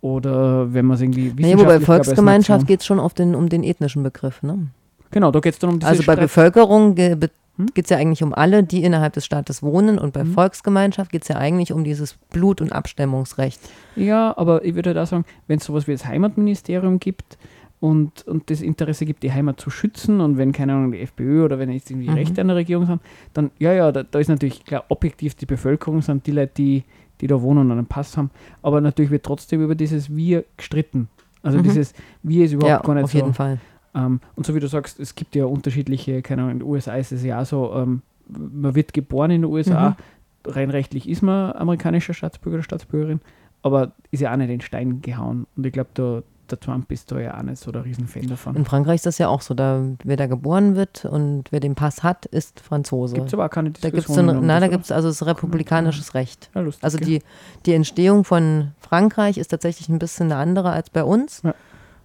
[0.00, 3.14] Oder wenn man es irgendwie Naja, wobei wissenschaftlich, ich, als Volksgemeinschaft geht es schon auf
[3.14, 4.42] den, um den ethnischen Begriff.
[4.42, 4.68] Ne?
[5.10, 7.66] Genau, da geht es dann um diese Also bei Streit- Bevölkerung ge be Hm?
[7.74, 9.98] geht es ja eigentlich um alle, die innerhalb des Staates wohnen.
[9.98, 10.32] Und bei Hm.
[10.32, 13.58] Volksgemeinschaft geht es ja eigentlich um dieses Blut- und Abstimmungsrecht.
[13.96, 17.36] Ja, aber ich würde auch sagen, wenn es sowas wie das Heimatministerium gibt
[17.80, 21.44] und, und das Interesse gibt, die Heimat zu schützen und wenn, keine Ahnung, die FPÖ
[21.44, 22.14] oder wenn jetzt irgendwie Mhm.
[22.16, 23.00] Rechte an der Regierung sind,
[23.34, 26.84] dann, ja, ja, da, da ist natürlich klar, objektiv die Bevölkerung sind die Leute, die,
[27.20, 28.30] die da wohnen und einen Pass haben,
[28.62, 31.08] aber natürlich wird trotzdem über dieses Wir gestritten.
[31.42, 31.62] Also Mhm.
[31.62, 33.18] dieses Wir ist überhaupt Ja, gar nicht auf so.
[33.18, 33.58] jeden Fall.
[33.94, 36.96] Ähm, und so wie du sagst, es gibt ja unterschiedliche, keine Ahnung, in den USA
[36.96, 40.50] ist es ja auch so, ähm, man wird geboren in den USA, Mhm.
[40.50, 43.20] rein rechtlich ist man amerikanischer Staatsbürger oder Staatsbürgerin,
[43.62, 45.46] aber ist ja auch nicht in Stein gehauen.
[45.56, 48.56] Und ich glaube, der, der Trump ist da ja auch nicht so der Riesenfan davon.
[48.56, 49.54] In Frankreich ist das ja auch so.
[49.54, 53.14] Da, wer da geboren wird und wer den Pass hat, ist Franzose.
[53.14, 54.38] Gibt es aber auch keine da gibt es so Diskussion.
[54.42, 56.50] ein, na, da also es ist republikanisches Recht.
[56.54, 57.22] ja, lustig, Also die,
[57.66, 61.42] die Entstehung von Frankreich ist tatsächlich ein bisschen eine andere als bei uns.
[61.42, 61.54] Ja.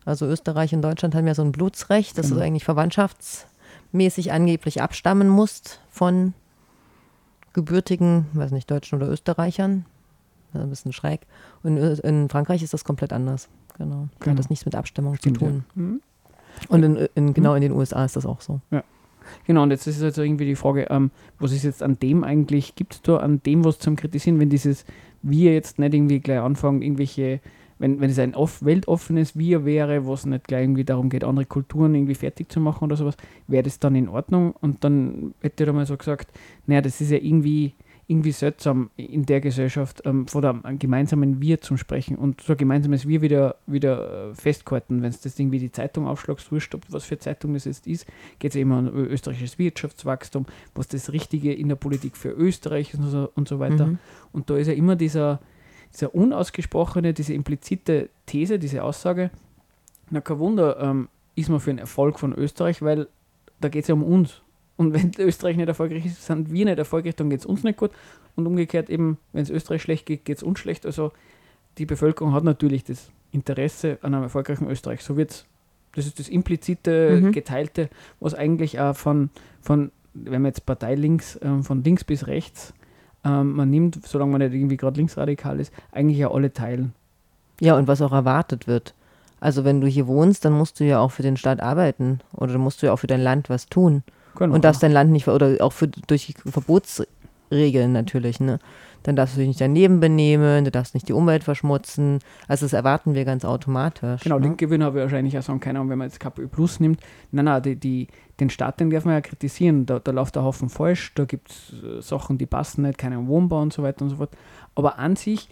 [0.06, 2.40] Also Österreich und Deutschland haben ja so ein Blutsrecht, dass Genau.
[2.40, 6.34] du eigentlich verwandtschaftsmäßig angeblich abstammen musst von
[7.54, 9.86] gebürtigen, weiß nicht, Deutschen oder Österreichern.
[10.54, 11.22] Ein bisschen schräg.
[11.64, 13.48] Und in Frankreich ist das komplett anders.
[13.78, 14.08] Genau.
[14.20, 14.32] Da Genau.
[14.32, 15.66] hat das nichts mit Abstammung Stimmt, zu tun.
[15.76, 15.82] Ja.
[15.82, 16.02] Mhm.
[16.70, 18.62] Und in, in, genau in den USA ist das auch so.
[19.48, 21.10] Genau, und jetzt ist also irgendwie die Frage, ähm,
[21.40, 24.50] was ist jetzt an dem eigentlich, gibt es da an dem was zum Kritisieren, wenn
[24.50, 24.86] dieses
[25.22, 27.40] Wir jetzt nicht irgendwie gleich anfangen, irgendwelche,
[27.80, 31.24] wenn, wenn es ein off weltoffenes Wir wäre, wo es nicht gleich irgendwie darum geht,
[31.24, 33.16] andere Kulturen irgendwie fertig zu machen oder sowas,
[33.48, 34.54] wäre das dann in Ordnung?
[34.62, 36.32] Und dann hätte er mal so gesagt,
[36.68, 37.74] naja, das ist ja irgendwie,
[38.08, 42.58] irgendwie seltsam in der Gesellschaft ähm, von einem gemeinsamen Wir zum Sprechen und so ein
[42.58, 45.02] gemeinsames Wir wieder, wieder äh, festgehalten.
[45.02, 48.06] Wenn es das irgendwie die Zeitung aufschlagst, wurscht, ob was für Zeitung das jetzt ist,
[48.40, 50.46] geht es immer um österreichisches Wirtschaftswachstum,
[50.76, 53.88] was das Richtige in der Politik für Österreich ist und so, und so weiter.
[53.88, 54.00] Mhm.
[54.34, 55.40] Und da ist ja immer dieser,
[55.94, 59.32] dieser unausgesprochene, diese implizite These, diese Aussage,
[60.10, 63.08] na kein Wunder, ähm, ist man für einen Erfolg von Österreich, weil
[63.62, 64.43] da geht es ja um uns.
[64.78, 67.78] Und wenn Österreich nicht erfolgreich ist, sind wir nicht erfolgreich, dann geht es uns nicht
[67.78, 67.92] gut.
[68.36, 70.86] Und umgekehrt eben, wenn es Österreich schlecht geht, geht es uns schlecht.
[70.86, 71.12] Also
[71.78, 75.02] die Bevölkerung hat natürlich das Interesse an einem erfolgreichen Österreich.
[75.04, 75.46] So wird's.
[75.96, 77.32] Das ist das implizite, Mhm.
[77.32, 79.30] geteilte, was eigentlich auch von,
[79.62, 82.74] von wenn man jetzt Partei links, ähm, von links bis rechts,
[83.24, 86.94] ähm, man nimmt, solange man nicht irgendwie gerade linksradikal ist, eigentlich ja alle teilen.
[87.60, 88.96] Ja, und was auch erwartet wird.
[89.40, 92.54] Also wenn du hier wohnst, dann musst du ja auch für den Staat arbeiten oder
[92.54, 94.04] dann musst du ja auch für dein Land was tun.
[94.36, 94.56] Genau.
[94.56, 98.60] Und darfst dein Land nicht, oder auch für, durch Verbotsregeln natürlich, ne?
[99.04, 102.20] Dann darfst du dich nicht daneben benehmen, du darfst nicht die Umwelt verschmutzen.
[102.48, 104.24] Also das erwarten wir ganz automatisch.
[104.24, 104.44] Genau, ne?
[104.48, 107.02] den Gewinn habe ich wahrscheinlich auch sagen, keine Ahnung, wenn man jetzt KPÖ Plus nimmt.
[107.32, 108.08] Nein, nein, die, die,
[108.40, 109.86] den Staat, den darf man ja kritisieren.
[109.86, 113.28] Da, da läuft der Haufen falsch, da gibt es äh, Sachen, die passen nicht, keinen
[113.28, 114.32] Wohnbau und so weiter und so fort.
[114.74, 115.50] Aber an sich,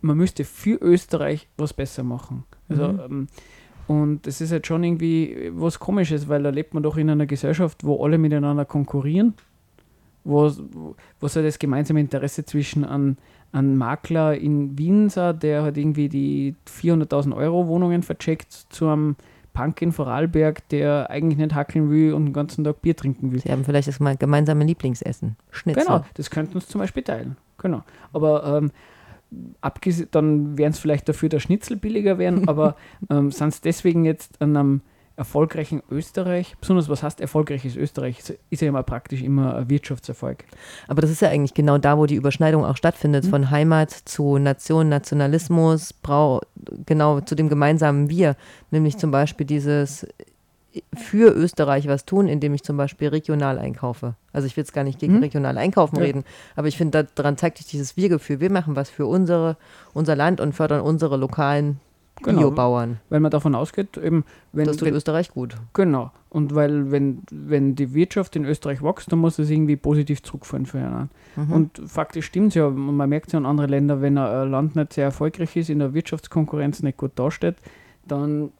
[0.00, 2.42] man müsste für Österreich was besser machen.
[2.68, 3.00] Also, Mhm.
[3.08, 3.26] ähm,
[3.86, 7.26] und das ist halt schon irgendwie was Komisches, weil da lebt man doch in einer
[7.26, 9.34] Gesellschaft, wo alle miteinander konkurrieren,
[10.24, 10.50] wo
[11.20, 13.16] wo es halt das gemeinsame Interesse zwischen einem
[13.54, 19.14] an Makler in Wien sah, der halt irgendwie die 400.000 Euro Wohnungen vercheckt, zu einem
[19.52, 23.40] Punk in Vorarlberg, der eigentlich nicht hackeln will und den ganzen Tag Bier trinken will.
[23.40, 25.36] Sie haben vielleicht das gemeinsame Lieblingsessen.
[25.52, 25.84] Schnitzel.
[25.84, 27.36] Genau, das könnten uns zum Beispiel teilen.
[27.58, 27.84] Genau.
[28.12, 28.72] Aber ähm,
[29.60, 32.76] abgesehen, dann wären es vielleicht dafür, dass Schnitzel billiger wären, aber
[33.10, 34.80] ähm, sind es deswegen jetzt an einem
[35.16, 38.18] erfolgreichen Österreich, besonders was heißt erfolgreiches Österreich,
[38.50, 40.44] ist- ja immer praktisch immer ein Wirtschaftserfolg.
[40.88, 44.38] Aber das ist ja eigentlich genau da, wo die Überschneidung auch stattfindet, von Heimat zu
[44.38, 46.40] Nation, Nationalismus, brau,
[46.84, 48.34] genau zu dem gemeinsamen Wir,
[48.72, 50.04] nämlich zum Beispiel dieses
[50.96, 54.14] für Österreich was tun, indem ich zum Beispiel regional einkaufe.
[54.32, 55.22] Also ich will jetzt gar nicht gegen Mhm.
[55.22, 56.02] regional einkaufen Ja.
[56.02, 56.24] reden,
[56.56, 58.40] aber ich finde, daran zeigt sich dieses Wir-Gefühl.
[58.40, 59.56] Wir machen was für unsere,
[59.92, 61.80] unser Land und fördern unsere lokalen
[62.22, 62.38] Genau.
[62.42, 63.00] Biobauern.
[63.10, 65.56] Weil man davon ausgeht, eben, wenn, Das tut wenn Österreich gut.
[65.72, 66.12] Genau.
[66.30, 70.64] Und weil, wenn, wenn die Wirtschaft in Österreich wächst, dann muss es irgendwie positiv zurückfallen
[70.66, 71.10] für einen.
[71.34, 71.52] Mhm.
[71.52, 72.70] Und faktisch stimmt es ja.
[72.70, 75.80] Man merkt es ja in anderen Ländern, wenn ein Land nicht sehr erfolgreich ist, in
[75.80, 77.56] der Wirtschaftskonkurrenz nicht gut dasteht,
[78.06, 78.50] dann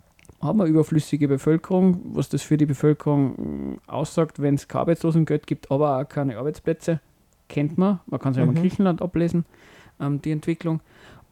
[0.45, 5.47] haben wir überflüssige Bevölkerung, was das für die Bevölkerung mh, aussagt, wenn es kein Arbeitslosengeld
[5.47, 7.01] gibt, aber auch keine Arbeitsplätze.
[7.49, 8.01] Kennt man.
[8.07, 8.59] Man kann es ja auch in Mhm.
[8.61, 9.45] Griechenland ablesen,
[10.01, 10.81] ähm, die Entwicklung.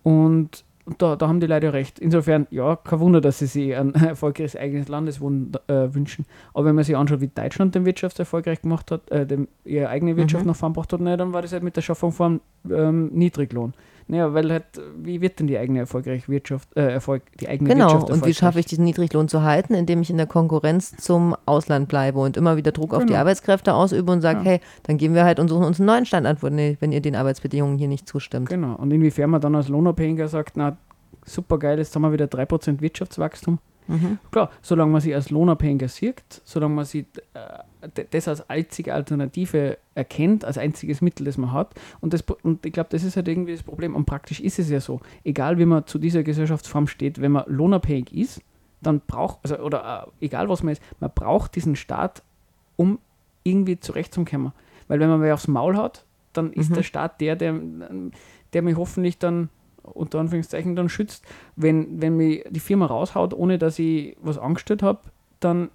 [0.02, 0.64] Und
[0.98, 2.00] da, da haben die Leute recht.
[2.00, 6.26] Insofern, ja, kein Wunder, dass sie sich ein erfolgreiches eigenes Landeswohnen äh, wünschen.
[6.54, 10.16] Aber wenn man sich anschaut, wie Deutschland den Wirtschaftserfolgreich gemacht hat, äh, dem, ihre eigene
[10.16, 10.48] Wirtschaft Mhm.
[10.50, 13.74] nach vorn gebracht hat, na, dann war das halt mit der Schaffung von ähm, Niedriglohn.
[14.12, 17.86] Naja, weil halt, wie wird denn die eigene erfolgreiche Wirtschaft, äh, Erfolg, die eigene Genau,
[17.86, 21.34] Wirtschaft und wie schaffe ich diesen Niedriglohn zu halten, indem ich in der Konkurrenz zum
[21.46, 23.20] Ausland bleibe und immer wieder Druck auf die Genau.
[23.20, 24.44] Arbeitskräfte ausübe und sage, Ja.
[24.44, 27.00] hey, dann gehen wir halt und suchen uns einen neuen Standort, wenn ihr, wenn ihr
[27.00, 28.50] den Arbeitsbedingungen hier nicht zustimmt.
[28.50, 28.74] Genau.
[28.76, 30.76] Und inwiefern man dann als Lohnabhängiger sagt, na,
[31.24, 33.60] super geil, jetzt haben wir wieder 3% Wirtschaftswachstum.
[33.88, 34.18] Mhm.
[34.30, 37.04] Klar, solange man sich als Lohnabhängiger sieht, solange man sich
[37.34, 41.74] äh, das als einzige Alternative erkennt, als einziges Mittel, das man hat.
[42.00, 43.94] Und, das, und ich glaube, das ist halt irgendwie das Problem.
[43.96, 45.00] Und praktisch ist es ja so.
[45.24, 48.40] Egal, wie man zu dieser Gesellschaftsform steht, wenn man lohnabhängig ist,
[48.80, 52.22] dann braucht, also, oder äh, egal was man ist, man braucht diesen Staat,
[52.76, 52.98] um
[53.42, 54.52] irgendwie zurechtzukommen.
[54.88, 56.74] Weil wenn man wer aufs Maul hat, dann ist Mhm.
[56.74, 57.60] der Staat der, der,
[58.52, 59.48] der mich hoffentlich dann
[59.82, 61.24] unter Anführungszeichen dann schützt.
[61.56, 65.00] Wenn, wenn mich die Firma raushaut, ohne dass ich was angestellt habe,
[65.40, 65.70] dann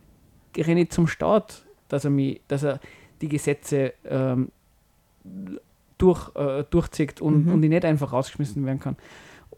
[0.55, 2.79] renne ich zum Staat, dass er, mich, dass er
[3.21, 4.49] die Gesetze ähm,
[5.97, 7.53] durch, äh, durchzieht und, Mhm.
[7.53, 8.95] und ich nicht einfach rausgeschmissen werden kann.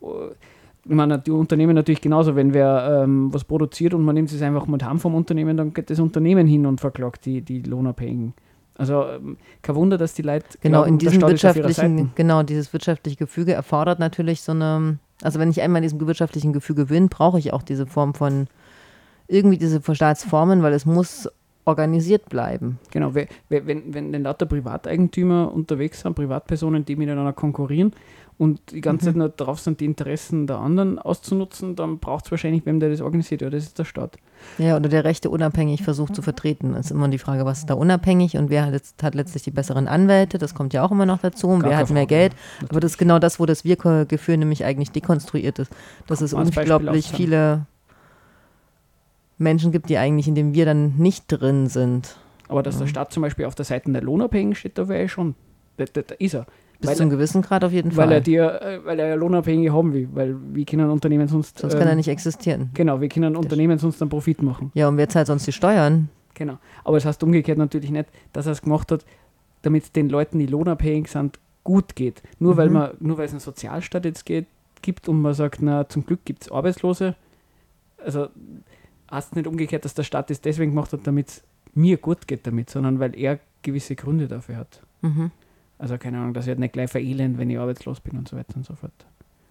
[0.01, 4.41] Ich meine, die Unternehmen natürlich genauso, wenn wer ähm, was produziert und man nimmt es
[4.41, 8.33] einfach mit heim vom Unternehmen, dann geht das Unternehmen hin und verklagt die, die Lohnabhängigen.
[8.79, 13.17] Also ähm, kein Wunder, dass die Leute Genau, glauben, in diesem wirtschaftlichen, genau, dieses wirtschaftliche
[13.17, 17.37] Gefüge erfordert natürlich so eine, also wenn ich einmal in diesem wirtschaftlichen Gefüge bin, brauche
[17.39, 18.47] ich auch diese Form von,
[19.27, 21.29] irgendwie diese Staatsformen, weil es muss
[21.65, 22.79] organisiert bleiben.
[22.89, 27.93] Genau, we- we- wenn, wenn denn lauter Privateigentümer unterwegs sind, Privatpersonen, die miteinander konkurrieren
[28.39, 29.07] und die ganze Mhm.
[29.09, 32.89] Zeit nur drauf sind, die Interessen der anderen auszunutzen, dann braucht es wahrscheinlich wem, der
[32.89, 33.41] das organisiert.
[33.41, 34.17] Ja, das ist der Staat.
[34.57, 36.71] Ja, oder der Rechte unabhängig versucht zu vertreten.
[36.73, 39.51] Das ist immer die Frage, was ist da unabhängig und wer hat, hat letztlich die
[39.51, 40.37] besseren Anwälte.
[40.37, 41.47] Das kommt ja auch immer noch dazu.
[41.49, 42.33] Und Gar wer hat mehr Frage, Geld.
[42.61, 45.71] ja, Aber das ist genau das, wo das Wir-Gefühl nämlich eigentlich dekonstruiert ist.
[46.07, 47.65] Dass es unglaublich viele
[49.37, 52.15] Menschen gibt, die eigentlich in dem Wir dann nicht drin sind.
[52.47, 55.11] Aber dass der Staat zum Beispiel auf der Seite der Lohnabhängigen steht, da wäre ich
[55.11, 55.35] schon.
[55.77, 56.45] Da, da, da ist er.
[56.79, 58.11] Bis Weil zu einem gewissen Grad auf jeden Weil Fall.
[58.13, 60.07] er dir, äh, weil er ja Lohnabhängige haben will.
[60.13, 61.59] Weil wie können ein Unternehmen sonst.
[61.59, 62.69] Sonst ähm, kann er nicht existieren.
[62.73, 64.71] Genau, wie können ein Unternehmen sonst einen Profit machen.
[64.75, 66.07] Ja, und wer zahlt sonst die Steuern?
[66.35, 66.57] Genau.
[66.85, 69.05] Aber das heißt umgekehrt natürlich nicht, dass er es gemacht hat,
[69.61, 72.23] damit es den Leuten, die lohnabhängig sind, gut geht.
[72.39, 72.73] Nur weil Mhm.
[72.73, 74.45] man, nur weil es einen Sozialstaat jetzt geht,
[74.81, 77.15] gibt und man sagt, na, zum Glück gibt es Arbeitslose.
[78.01, 78.27] Also
[79.11, 82.47] hast nicht umgekehrt, dass der Staat das deswegen gemacht hat, damit es mir gut geht
[82.47, 84.81] damit, sondern weil er gewisse Gründe dafür hat.
[85.01, 85.31] Mhm.
[85.79, 88.37] Also keine Ahnung, dass ich halt nicht gleich verelend, wenn ich arbeitslos bin und so
[88.37, 88.91] weiter und so fort.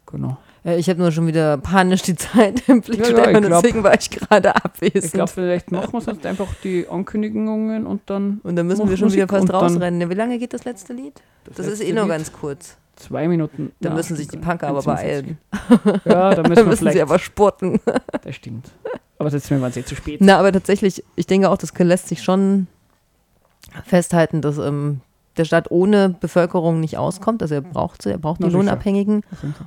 [0.06, 0.38] Genau.
[0.64, 3.62] Ja, ich habe nur schon wieder panisch die Zeit im Blick, Ja, ja, ich glaub-
[3.62, 5.12] deswegen war ich gerade Ich abwesend.
[5.12, 9.12] glaube, vielleicht machen wir sonst einfach die Ankündigungen und dann und dann müssen wir schon
[9.12, 10.08] wieder Musik fast und dann- rausrennen.
[10.08, 11.20] Wie lange geht das letzte Lied?
[11.44, 12.12] Das, ist letzte eh nur Lied.
[12.12, 12.76] ganz kurz.
[12.96, 13.72] Zwei Minuten.
[13.80, 14.84] Da müssen sich die Punker aber 1,47.
[14.86, 15.38] beeilen.
[16.04, 17.80] Ja, da müssen Da wir müssen sie aber spurten.
[18.24, 18.70] Das stimmt.
[19.18, 20.20] Aber jetzt waren sie eh zu spät.
[20.22, 22.66] Na, aber tatsächlich, ich denke auch, das lässt sich schon
[23.84, 25.00] festhalten, dass ähm,
[25.38, 27.42] der Staat ohne Bevölkerung nicht auskommt.
[27.42, 28.48] Also er braucht sie, er braucht die.
[28.48, 29.22] Lohnabhängigen.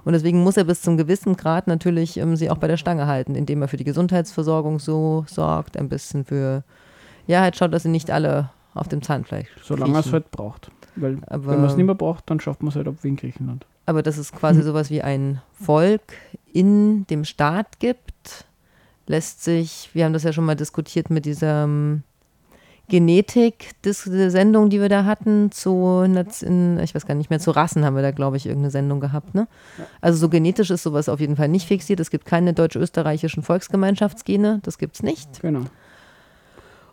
[0.05, 3.07] Und deswegen muss er bis zum gewissen Grad natürlich ähm, sie auch bei der Stange
[3.07, 6.63] halten, indem er für die Gesundheitsversorgung so sorgt, ein bisschen für,
[7.27, 10.71] ja, halt schaut, dass sie nicht alle auf dem Zahnfleisch Solange er es halt braucht.
[10.95, 13.09] Weil Aber- wenn man es nicht mehr braucht, dann schafft man es halt ab wie
[13.09, 13.65] in Griechenland.
[13.85, 16.01] Aber dass es quasi sowas wie ein Volk
[16.53, 18.45] in dem Staat gibt,
[19.07, 21.67] lässt sich, wir haben das ja schon mal diskutiert mit dieser
[22.91, 27.85] ähm, Genetik-Sendung, die wir da hatten, zu, in, ich weiß gar nicht mehr, zu Rassen
[27.85, 29.33] haben wir da, glaube ich, irgendeine Sendung gehabt.
[29.33, 29.47] Ne?
[30.01, 31.99] Also so genetisch ist sowas auf jeden Fall nicht fixiert.
[31.99, 35.41] Es gibt keine deutsch-österreichischen Volksgemeinschaftsgene, das gibt es nicht.
[35.41, 35.65] Genau.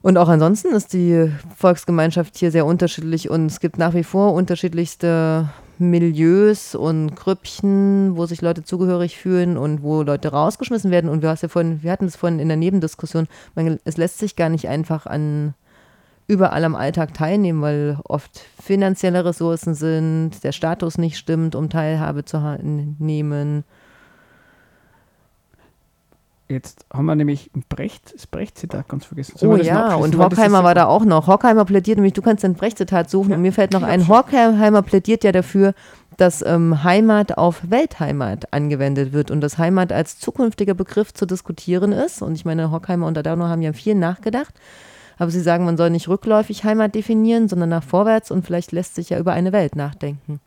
[0.01, 4.33] Und auch ansonsten ist die Volksgemeinschaft hier sehr unterschiedlich und es gibt nach wie vor
[4.33, 11.09] unterschiedlichste Milieus und Grüppchen, wo sich Leute zugehörig fühlen und wo Leute rausgeschmissen werden.
[11.09, 14.19] Und wir, hast ja vorhin, wir hatten es vorhin in der Nebendiskussion, man, es lässt
[14.19, 15.55] sich gar nicht einfach an
[16.29, 22.25] überall am Alltag teilnehmen, weil oft finanzielle Ressourcen sind, der Status nicht stimmt, um Teilhabe
[22.25, 22.39] zu
[22.99, 23.65] nehmen.
[26.51, 29.37] Jetzt haben wir nämlich ein Brecht, das Brecht-Zitat ganz vergessen.
[29.37, 31.27] Sollen Oh ja, und Horkheimer war da auch noch.
[31.27, 35.25] Horkheimer plädiert nämlich, du kannst den Brecht-Zitat suchen und mir fällt noch ein, Horkheimer plädiert
[35.25, 35.75] ja dafür,
[36.17, 41.93] dass ähm, Heimat auf Weltheimat angewendet wird und dass Heimat als zukünftiger Begriff zu diskutieren
[41.93, 42.23] ist.
[42.23, 44.55] Und ich meine, Horkheimer und Adorno haben ja viel nachgedacht.
[45.19, 48.95] Aber sie sagen, man soll nicht rückläufig Heimat definieren, sondern nach vorwärts und vielleicht lässt
[48.95, 50.41] sich ja über eine Welt nachdenken.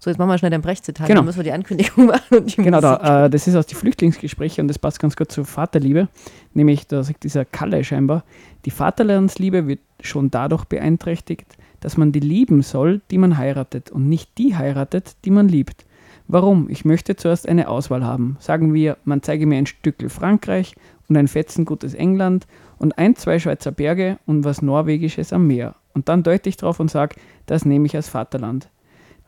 [0.00, 1.18] So, jetzt machen wir schnell den Brecht-Zitat, Genau.
[1.18, 2.38] dann müssen wir die Ankündigung machen.
[2.38, 5.32] Und die Genau, da, äh, das ist aus die Flüchtlingsgespräche und das passt ganz gut
[5.32, 6.08] zur Vaterliebe.
[6.54, 8.22] Nämlich, da sagt dieser Kalle scheinbar,
[8.64, 11.46] die Vaterlandsliebe wird schon dadurch beeinträchtigt,
[11.80, 15.84] dass man die lieben soll, die man heiratet und nicht die heiratet, die man liebt.
[16.28, 16.68] Warum?
[16.70, 18.36] Ich möchte zuerst eine Auswahl haben.
[18.38, 20.74] Sagen wir, man zeige mir ein Stückel Frankreich
[21.08, 22.46] und ein Fetzen gutes England
[22.78, 25.74] und ein, zwei Schweizer Berge und was Norwegisches am Meer.
[25.94, 27.16] Und dann deute ich drauf und sage,
[27.46, 28.68] das nehme ich als Vaterland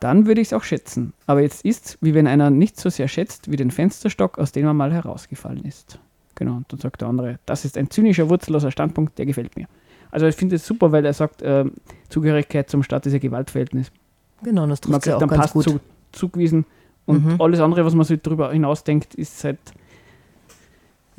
[0.01, 1.13] dann würde ich es auch schätzen.
[1.27, 4.65] Aber jetzt ist wie wenn einer nicht so sehr schätzt wie den Fensterstock, aus dem
[4.67, 5.99] er mal herausgefallen ist.
[6.35, 9.67] Genau, und dann sagt der andere, das ist ein zynischer, wurzelloser Standpunkt, der gefällt mir.
[10.11, 11.73] Also ich finde es super, weil er sagt, ähm,
[12.09, 13.93] Zugehörigkeit zum Staat ist ein Gewaltverhältnis.
[14.43, 15.65] Genau, das Man trifft ja kriegt auch dann ganz Pass gut.
[15.65, 15.81] zu,
[16.13, 16.65] zugewiesen
[17.05, 17.41] und Mhm.
[17.41, 19.59] alles andere, was man sich darüber hinausdenkt, ist halt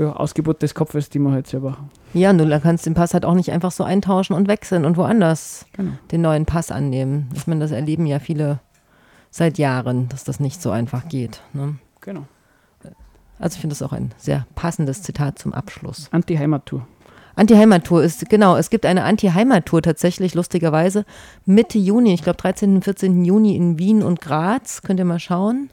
[0.01, 1.77] ja, Ausgeburt des Kopfes, die man halt selber.
[2.13, 5.65] Ja, du kannst den Pass halt auch nicht einfach so eintauschen und wechseln und woanders
[5.73, 5.91] Genau.
[6.11, 7.29] den neuen Pass annehmen.
[7.33, 8.59] Ich meine, das erleben ja viele
[9.29, 11.41] seit Jahren, dass das nicht so einfach geht.
[11.53, 11.75] Ne?
[12.01, 12.25] Genau.
[13.39, 16.09] Also ich finde das auch ein sehr passendes Zitat zum Abschluss.
[16.11, 16.85] Anti-Heimat-Tour.
[17.35, 21.05] Anti-Heimat-Tour ist, genau, es gibt eine Anti-Heimat-Tour tatsächlich, lustigerweise,
[21.45, 22.75] Mitte Juni, ich glaube 13.
[22.75, 23.25] und 14.
[23.25, 25.71] Juni in Wien und Graz, könnt ihr mal schauen.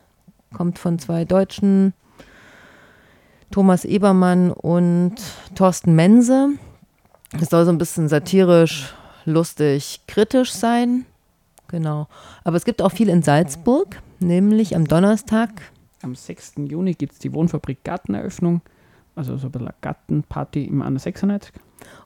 [0.54, 1.92] Kommt von zwei Deutschen,
[3.50, 5.14] Thomas Ebermann und
[5.54, 6.50] Thorsten Mense.
[7.40, 8.94] Es soll so ein bisschen satirisch,
[9.24, 11.06] lustig, kritisch sein.
[11.68, 12.08] Genau.
[12.44, 15.50] Aber es gibt auch viel in Salzburg, nämlich am Donnerstag.
[16.02, 16.54] Am 6.
[16.68, 18.62] Juni gibt es die Wohnfabrik Garteneröffnung,
[19.14, 21.52] also so ein bisschen eine Gartenparty im 96.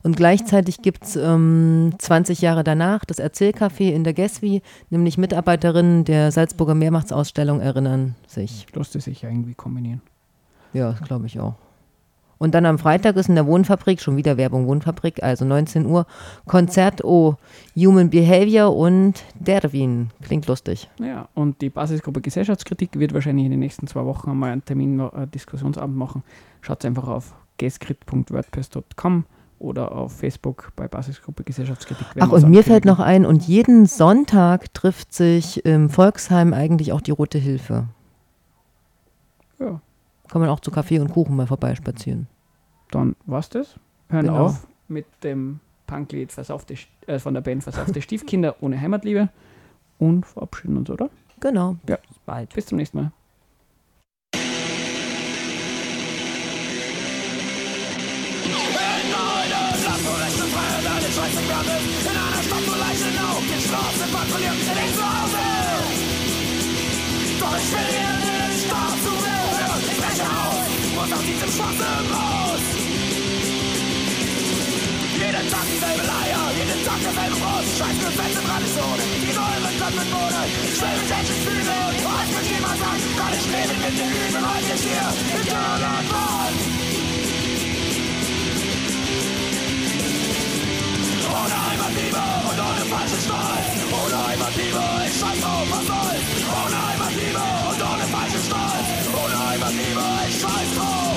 [0.03, 6.03] Und gleichzeitig gibt es ähm, 20 Jahre danach das Erzählcafé in der Geswi, nämlich Mitarbeiterinnen
[6.03, 8.67] der Salzburger Mehrmachtsausstellung erinnern sich.
[8.73, 10.01] Lässt es sich ja irgendwie kombinieren.
[10.73, 11.55] Ja, glaube ich auch.
[12.43, 16.05] Und dann am Freitag ist in der Wohnfabrik, schon wieder Werbung Wohnfabrik, also 19 Uhr,
[16.45, 17.37] Konzert O,
[17.73, 20.09] Human Behavior und Derwin.
[20.21, 20.89] Klingt lustig.
[20.99, 24.99] Ja, und die Basisgruppe Gesellschaftskritik wird wahrscheinlich in den nächsten zwei Wochen einmal einen Termin,
[24.99, 26.21] einen Diskussionsabend machen.
[26.59, 29.23] Schaut einfach auf gskrit.wordpress.com
[29.59, 32.07] oder auf Facebook bei Basisgruppe Gesellschaftskritik.
[32.19, 36.99] Ach, und mir fällt noch ein, und jeden Sonntag trifft sich im Volksheim eigentlich auch
[36.99, 37.87] die Rote Hilfe.
[39.59, 39.79] Ja.
[40.29, 42.27] Kann man auch zu Kaffee und Kuchen mal vorbeispazieren.
[42.91, 43.79] Dann war's das.
[44.09, 44.45] Hören Genau.
[44.45, 46.75] auf mit dem Punklied Versaufte,
[47.07, 49.29] äh, von der Band Versaufte Stiefkinder ohne Heimatliebe
[49.99, 51.09] und verabschieden uns, oder?
[51.39, 51.77] Genau.
[51.87, 51.97] Ja.
[51.97, 52.53] Bis bald.
[52.53, 53.11] Bis zum nächsten Mal.
[71.53, 71.69] Jeden
[75.53, 77.77] Tag dieselbe Leier, jeden Tag derselbe Rost.
[77.77, 80.49] Scheiß für fette Traditionen, die neue Stadt mit Mode.
[80.49, 84.09] Ich will mit Menschen fühle und was mir jemand sagt, kann ich leben mit dem
[84.09, 86.57] Übel heute hier in Dürrenwald.
[91.37, 93.77] Ohne Heimatliebe und ohne falschen Stolz.
[93.93, 96.25] Ohne Heimatliebe, ich scheiß drauf, was soll's.
[96.49, 98.89] Ohne Heimatliebe und ohne falschen Stolz.
[99.13, 101.13] Ohne Heimatliebe, ich scheiß drauf,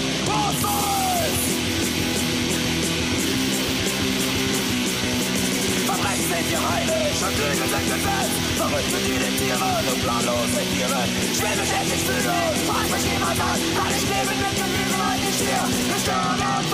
[6.37, 8.33] sind hier heilig und Lügen sind Gesetz.
[8.61, 11.09] Verrückt sind die Tiere und planlos regieren.
[11.41, 15.21] Will mich endlich fühlen, falls mich jemand an, kann ich leben mit dem Lügen, weil
[15.29, 16.67] ich hier nicht stören und.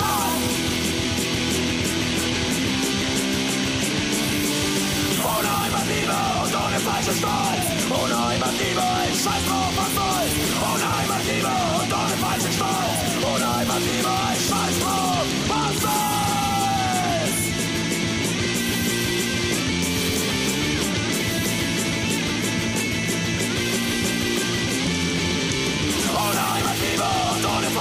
[5.23, 7.65] Ohne Heimatliebe und ohne falschen Stolz.
[7.87, 10.33] Ohne Heimatliebe, ich scheiß drauf, was soll's.
[10.59, 12.99] Ohne Heimatliebe und ohne falschen Stolz.
[13.31, 14.32] Ohne Heimatliebe, ich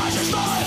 [0.02, 0.61] und ohne falschen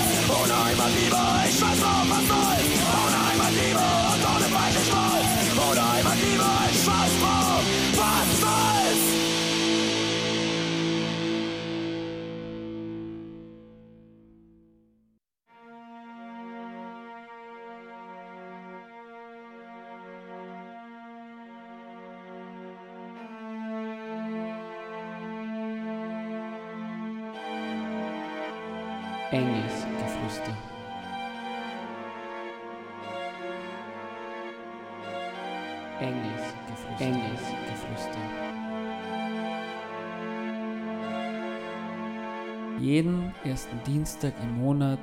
[42.96, 44.98] Jeden ersten Dienstag im Monat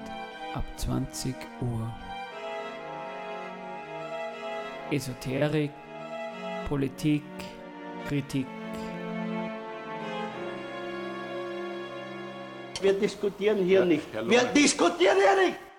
[0.55, 1.93] ab 20 Uhr.
[4.89, 5.69] Esoterik,
[6.67, 7.21] Politik,
[8.07, 8.47] Kritik.
[12.81, 14.07] Wir diskutieren hier nicht.
[14.27, 15.72] Wir diskutieren hier nicht.